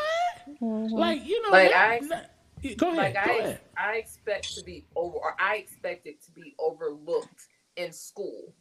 [0.61, 0.95] Mm-hmm.
[0.95, 2.31] Like you know, Like, I- that-
[2.77, 3.15] go ahead.
[3.15, 3.61] like go I, ahead.
[3.77, 7.47] I expect to be over or I expect it to be overlooked
[7.77, 8.55] in school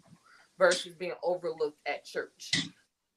[0.57, 2.51] versus being overlooked at church.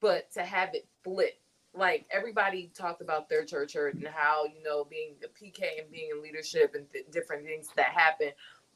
[0.01, 1.33] But to have it flip,
[1.77, 5.91] like everybody talked about their church hurt and how, you know, being a PK and
[5.91, 8.29] being in leadership and th- different things that happen.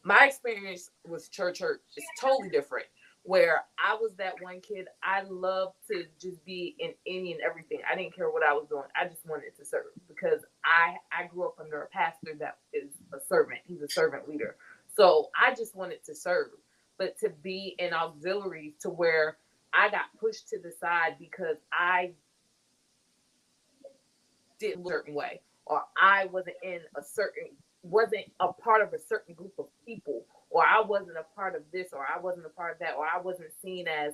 [0.04, 2.86] My experience with church hurt is totally different.
[3.24, 7.80] Where I was that one kid, I loved to just be in any and everything.
[7.92, 8.86] I didn't care what I was doing.
[9.00, 12.92] I just wanted to serve because I I grew up under a pastor that is
[13.14, 13.60] a servant.
[13.66, 14.56] He's a servant leader.
[14.96, 16.48] So I just wanted to serve.
[16.98, 19.38] But to be in auxiliary to where
[19.74, 22.14] I got pushed to the side because I
[24.60, 27.50] did a certain way or I wasn't in a certain
[27.84, 31.64] wasn't a part of a certain group of people or I wasn't a part of
[31.74, 34.14] this or I wasn't a part of that or I wasn't seen as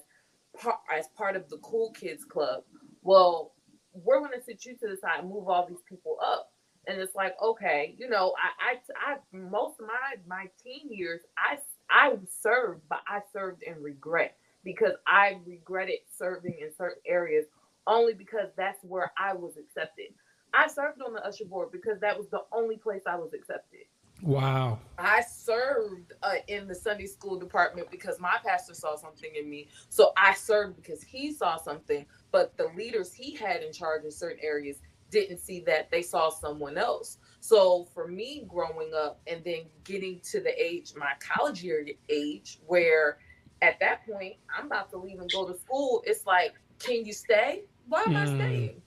[0.59, 2.63] part as part of the cool kids club.
[3.03, 3.53] Well,
[3.93, 6.49] we're gonna sit you to the side and move all these people up.
[6.87, 11.21] And it's like, okay, you know, I, I, I, most of my my teen years,
[11.37, 11.57] I,
[11.89, 17.45] I served, but I served in regret because I regretted serving in certain areas
[17.87, 20.07] only because that's where I was accepted.
[20.55, 23.81] I served on the usher board because that was the only place I was accepted.
[24.21, 24.79] Wow.
[24.97, 29.67] I served uh, in the Sunday school department because my pastor saw something in me.
[29.89, 34.11] So I served because he saw something, but the leaders he had in charge in
[34.11, 34.77] certain areas
[35.11, 35.91] didn't see that.
[35.91, 37.17] They saw someone else.
[37.41, 42.59] So for me growing up and then getting to the age, my college year age,
[42.65, 43.17] where
[43.61, 47.13] at that point I'm about to leave and go to school, it's like, can you
[47.13, 47.63] stay?
[47.87, 48.35] Why am I Mm.
[48.35, 48.81] staying?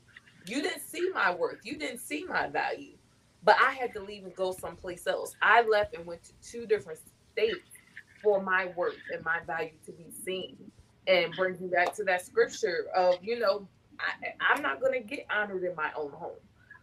[0.49, 1.59] You didn't see my worth.
[1.65, 2.93] You didn't see my value
[3.45, 5.35] but I had to leave and go someplace else.
[5.43, 7.01] I left and went to two different
[7.33, 7.71] states
[8.23, 10.57] for my worth and my value to be seen.
[11.07, 13.67] And brings me back to that scripture of, you know,
[13.99, 16.37] I, I'm not going to get honored in my own home.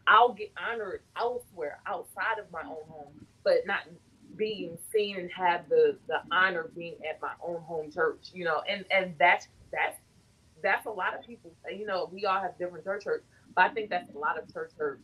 [0.07, 3.13] I'll get honored elsewhere outside of my own home,
[3.43, 3.81] but not
[4.35, 8.61] being seen and have the the honor being at my own home church, you know,
[8.67, 9.97] and and that's that's
[10.63, 11.51] that's a lot of people.
[11.71, 13.21] You know, we all have different church
[13.55, 14.99] but I think that's a lot of church hurt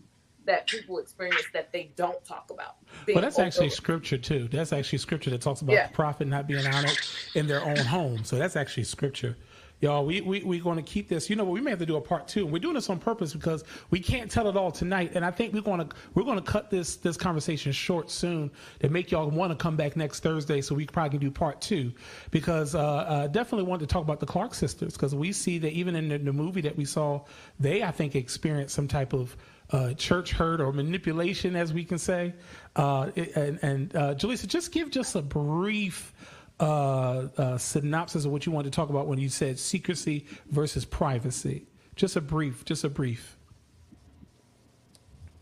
[0.46, 2.78] that people experience that they don't talk about.
[3.08, 4.48] Well, that's actually scripture too.
[4.52, 5.88] That's actually scripture that talks about Yeah.
[5.88, 6.98] the prophet not being honored
[7.36, 8.24] in their own home.
[8.24, 9.38] So that's actually scripture.
[9.82, 11.28] Y'all, we we we're going to keep this.
[11.28, 11.54] You know, what?
[11.54, 12.46] we may have to do a part two.
[12.46, 15.56] We're doing this on purpose because we can't tell it all tonight, and I think
[15.56, 18.52] we're going to we're going to cut this this conversation short soon
[18.82, 21.62] to make y'all want to come back next Thursday, so we probably can do part
[21.62, 21.92] two.
[22.30, 25.72] Because uh, uh, definitely want to talk about the Clark sisters because we see that
[25.72, 27.26] even in the, the movie that we saw,
[27.60, 29.36] they I think experienced some type of
[29.72, 32.36] uh, church hurt or manipulation, as we can say.
[32.76, 36.14] Uh, and and uh, Jaleesa, just give just a brief
[36.62, 40.86] uh, uh, synopsis of what you wanted to talk about when you said secrecy versus
[40.86, 41.66] privacy.
[41.96, 43.38] Just a brief, just a brief.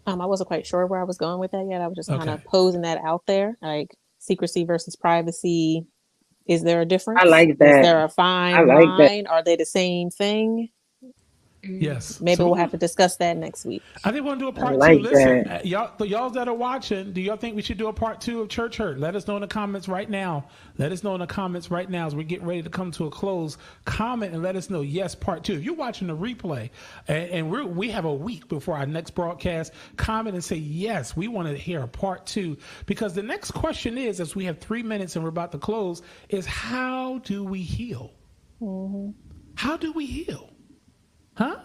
[0.08, 1.82] Um, I wasn't quite sure where I was going with that yet.
[1.82, 5.86] I was just kind of posing that out there, like secrecy versus privacy.
[6.48, 7.20] Is there a difference?
[7.22, 7.84] I like Is that.
[7.84, 9.10] there a fine I like that.
[9.12, 9.28] line?
[9.28, 10.70] Are they the same thing?
[11.64, 12.22] Yes.
[12.22, 13.84] Maybe So we'll have to discuss that next week.
[14.04, 15.04] I think we'll do a part like two.
[15.04, 15.62] Listen, that.
[15.62, 18.22] uh, y'all, the y'all that are watching, do y'all think we should do a part
[18.22, 19.00] two of Church Hurt?
[19.00, 20.48] Let us know in the comments right now.
[20.78, 23.08] Let us know in the comments right now as we're getting ready to come to
[23.08, 23.58] a close.
[23.86, 24.82] Comment and let us know.
[24.82, 25.56] Yes, part two.
[25.56, 26.70] If you're watching the replay,
[27.10, 31.18] and, and we're, we have a week before our next broadcast, comment and say yes.
[31.18, 34.60] We want to hear a part two because the next question is, as we have
[34.60, 38.14] three minutes and we're about to close, is how do we heal?
[39.56, 40.50] How do we heal?
[41.40, 41.56] Huh?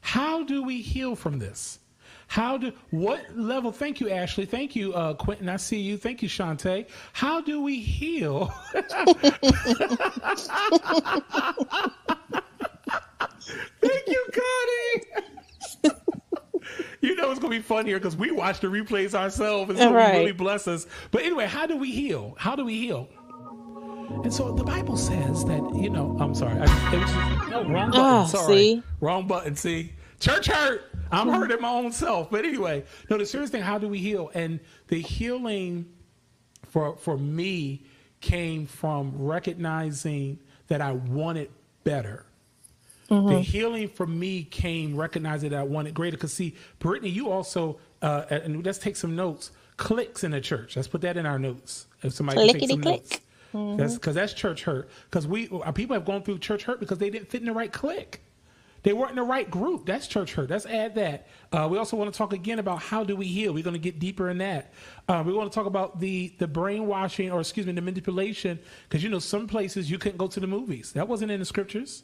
[0.00, 1.78] How do we heal from this?
[2.26, 3.70] How do what level?
[3.70, 4.46] Thank you, Ashley.
[4.46, 5.48] Thank you, uh, Quentin.
[5.48, 5.96] I see you.
[5.96, 6.88] Thank you, Shantae.
[7.12, 8.52] How do we heal?
[13.80, 15.94] Thank you, Connie.
[17.00, 19.70] you know it's gonna be fun here because we watch the replays ourselves.
[19.70, 20.18] It's gonna Right.
[20.18, 20.86] really bless us.
[21.10, 22.34] But anyway, how do we heal?
[22.38, 23.08] How do we heal?
[24.22, 26.16] And so the Bible says that you know.
[26.20, 26.58] I'm sorry.
[26.60, 28.04] I, it was just, no wrong button.
[28.04, 28.82] Ah, sorry, see?
[29.00, 29.56] wrong button.
[29.56, 30.90] See, church hurt.
[31.10, 32.30] I'm hurting my own self.
[32.30, 33.18] But anyway, no.
[33.18, 33.62] The serious thing.
[33.62, 34.30] How do we heal?
[34.34, 35.86] And the healing
[36.66, 37.84] for for me
[38.20, 40.38] came from recognizing
[40.68, 41.50] that I wanted
[41.84, 42.26] better.
[43.08, 46.16] The healing for me came recognizing that I wanted greater.
[46.16, 49.52] Because see, Brittany, you also uh, and let's take some notes.
[49.76, 50.76] Clicks in the church.
[50.76, 51.86] Let's put that in our notes.
[52.02, 53.02] If somebody can take Clickety some click.
[53.02, 53.20] notes.
[53.76, 54.88] That's because that's church hurt.
[55.10, 57.52] Because we our people have gone through church hurt because they didn't fit in the
[57.52, 58.20] right clique.
[58.82, 59.86] They weren't in the right group.
[59.86, 60.50] That's church hurt.
[60.50, 61.26] Let's add that.
[61.50, 63.54] Uh, we also want to talk again about how do we heal.
[63.54, 64.72] We're going to get deeper in that.
[65.08, 68.58] Uh, we want to talk about the the brainwashing, or excuse me, the manipulation.
[68.88, 70.92] Because you know, some places you couldn't go to the movies.
[70.92, 72.02] That wasn't in the scriptures.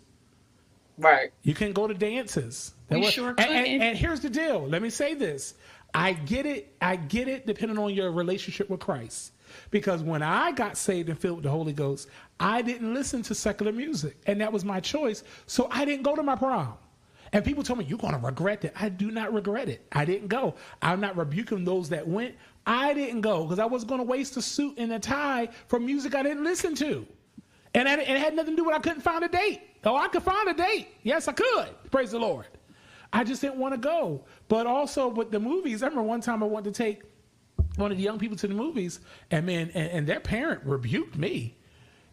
[0.97, 1.31] Right.
[1.43, 2.75] You can go to dances.
[2.89, 4.67] That We was- sure and, and- and here's the deal.
[4.67, 5.55] Let me say this.
[5.93, 6.75] I get it.
[6.81, 9.33] I get it depending on your relationship with Christ.
[9.71, 13.35] Because when I got saved and filled with the Holy Ghost, I didn't listen to
[13.35, 14.17] secular music.
[14.27, 15.23] And that was my choice.
[15.47, 16.75] So I didn't go to my prom.
[17.33, 18.73] And people told me, you're going to regret it.
[18.75, 19.87] I do not regret it.
[19.93, 20.55] I didn't go.
[20.83, 22.35] I'm not rebuking those that went.
[22.67, 25.79] I didn't go because I was going to waste a suit and a tie for
[25.79, 27.07] music I didn't listen to.
[27.75, 29.63] And it it had nothing to do with I couldn't find a date.
[29.85, 30.89] Oh, I could find a date.
[31.03, 31.69] Yes, I could.
[31.91, 32.47] Praise the Lord.
[33.13, 34.25] I just didn't want to go.
[34.49, 37.03] But also with the movies, I remember one time I wanted to take
[37.77, 39.01] one of the young people to the movies,
[39.31, 41.57] and man, and, and their parent rebuked me.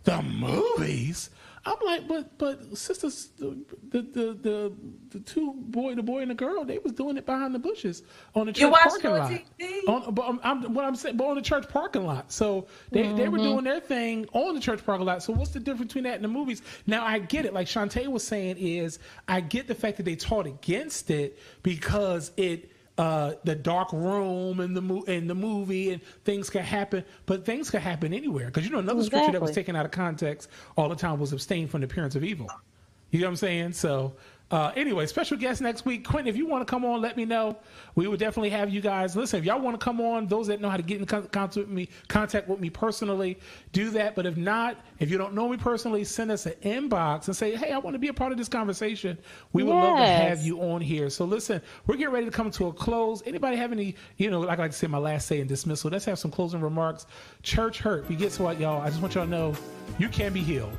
[0.04, 1.30] The movies.
[1.68, 3.58] I'm like, but but sisters, the
[3.90, 4.02] the
[4.42, 4.74] the
[5.10, 8.04] the, two boy, the boy and the girl, they was doing it behind the bushes
[8.36, 9.32] on the church parking lot.
[9.32, 9.88] TV?
[9.90, 12.32] On, but I'm, I'm what I'm saying, but on the church parking lot.
[12.32, 13.48] So they, they were mm-hmm.
[13.48, 15.24] doing their thing on the church parking lot.
[15.24, 16.62] So what's the difference between that and the movies?
[16.86, 17.54] Now I get it.
[17.54, 22.32] Like Shantae was saying, is I get the fact that they taught against it because
[22.38, 22.72] it.
[22.98, 27.46] Uh, the dark room and the mo- and the movie and things can happen, but
[27.46, 28.48] things can happen anywhere.
[28.48, 31.32] Because you know another scripture that was taken out of context all the time was
[31.32, 32.50] abstain from the appearance of evil.
[33.12, 33.74] You know what I'm saying?
[33.74, 34.16] So,
[34.50, 36.08] uh, anyway, special guest next week.
[36.08, 37.58] Quentin, if you want to come on, let me know.
[37.96, 39.14] We would definitely have you guys.
[39.14, 41.58] Listen, if y'all want to come on, those that know how to get in contact
[41.58, 43.40] with me, contact with me personally,
[43.74, 44.16] do that.
[44.16, 47.56] But if not, if you don't know me personally, send us an inbox and say,
[47.56, 49.18] hey, I want to be a part of this conversation.
[49.52, 51.10] We would love to have you on here.
[51.10, 53.22] So listen, we're getting ready to come to a close.
[53.26, 55.90] Anybody have any, you know, like I like to say my last say in dismissal,
[55.92, 57.06] let's have some closing remarks.
[57.44, 58.08] Church hurt.
[58.08, 58.82] We get to what, y'all.
[58.82, 59.56] I just want y'all to know
[60.00, 60.78] you can be healed.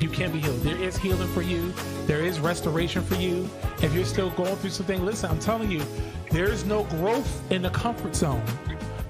[0.00, 0.60] You can be healed.
[0.60, 1.72] There is healing for you.
[2.06, 3.48] There is restoration for you.
[3.82, 5.82] If you're still going through something, listen, I'm telling you,
[6.30, 8.42] there is no growth in the comfort zone.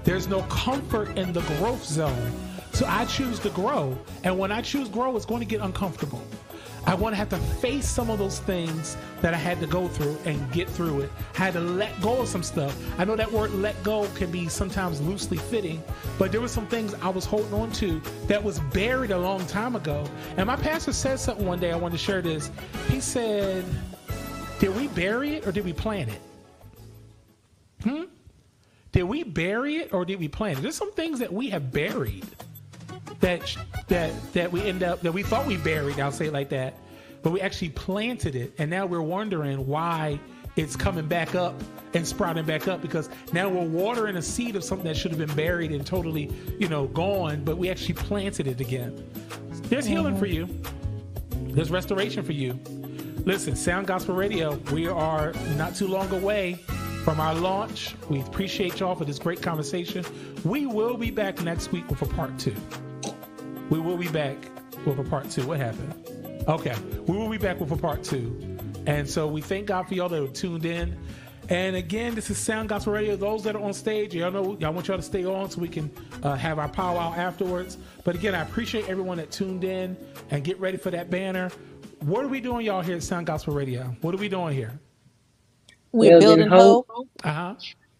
[0.03, 2.31] There's no comfort in the growth zone.
[2.73, 3.97] So I choose to grow.
[4.23, 6.23] And when I choose grow, it's going to get uncomfortable.
[6.85, 9.87] I want to have to face some of those things that I had to go
[9.87, 11.11] through and get through it.
[11.35, 12.77] I had to let go of some stuff.
[12.97, 15.83] I know that word let go can be sometimes loosely fitting,
[16.17, 19.45] but there were some things I was holding on to that was buried a long
[19.47, 20.05] time ago.
[20.37, 22.51] And my pastor said something one day, I wanted to share this.
[22.87, 23.65] He said,
[24.59, 26.21] Did we bury it or did we plant it?
[27.83, 28.03] Hmm?
[28.91, 30.61] Did we bury it or did we plant it?
[30.61, 32.25] There's some things that we have buried
[33.19, 33.55] that
[33.87, 35.99] that that we end up that we thought we buried.
[35.99, 36.73] I'll say it like that,
[37.21, 40.19] but we actually planted it, and now we're wondering why
[40.55, 41.55] it's coming back up
[41.93, 45.19] and sprouting back up because now we're watering a seed of something that should have
[45.19, 49.09] been buried and totally, you know, gone, but we actually planted it again.
[49.63, 50.47] There's healing for you.
[51.31, 52.59] There's restoration for you.
[53.25, 56.53] Listen, Sound Gospel Radio, we are not too long away
[57.03, 57.95] from our launch.
[58.09, 60.05] We appreciate y'all for this great conversation.
[60.43, 62.55] We will be back next week with a part two.
[63.69, 64.37] We will be back
[64.85, 65.45] with a part two.
[65.47, 66.08] What happened?
[66.49, 66.75] Okay.
[67.07, 68.57] We will be back with a part two.
[68.87, 70.97] And so we thank God for y'all that are tuned in.
[71.49, 73.15] And again, this is Sound Gospel Radio.
[73.15, 75.69] Those that are on stage, y'all know, y'all want y'all to stay on so we
[75.69, 75.91] can
[76.23, 77.77] uh, have our powwow afterwards.
[78.03, 79.97] But again, I appreciate everyone that tuned in
[80.31, 81.51] and get ready for that banner.
[82.01, 83.83] what are we doing, y'all, here at Sound Gospel Radio?
[84.01, 84.79] What are we doing here?
[85.91, 86.87] We're Building building hope,
[87.23, 87.55] Uh huh.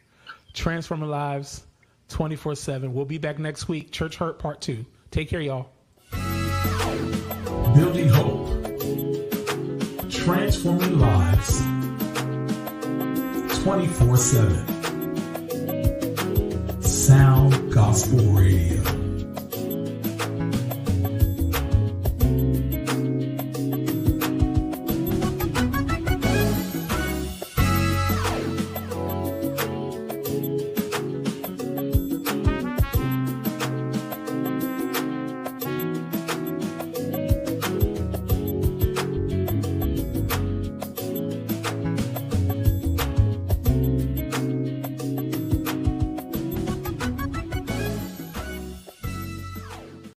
[0.54, 1.66] transforming lives
[2.12, 2.94] 24 7.
[2.94, 3.92] We'll be back next week.
[3.92, 4.86] Church Hurt Part 2.
[5.10, 5.70] Take care, y'all.
[7.76, 8.48] Building hope,
[10.10, 11.62] transforming lives
[13.64, 14.82] 24 7.
[16.82, 19.01] Sound Gospel Radio.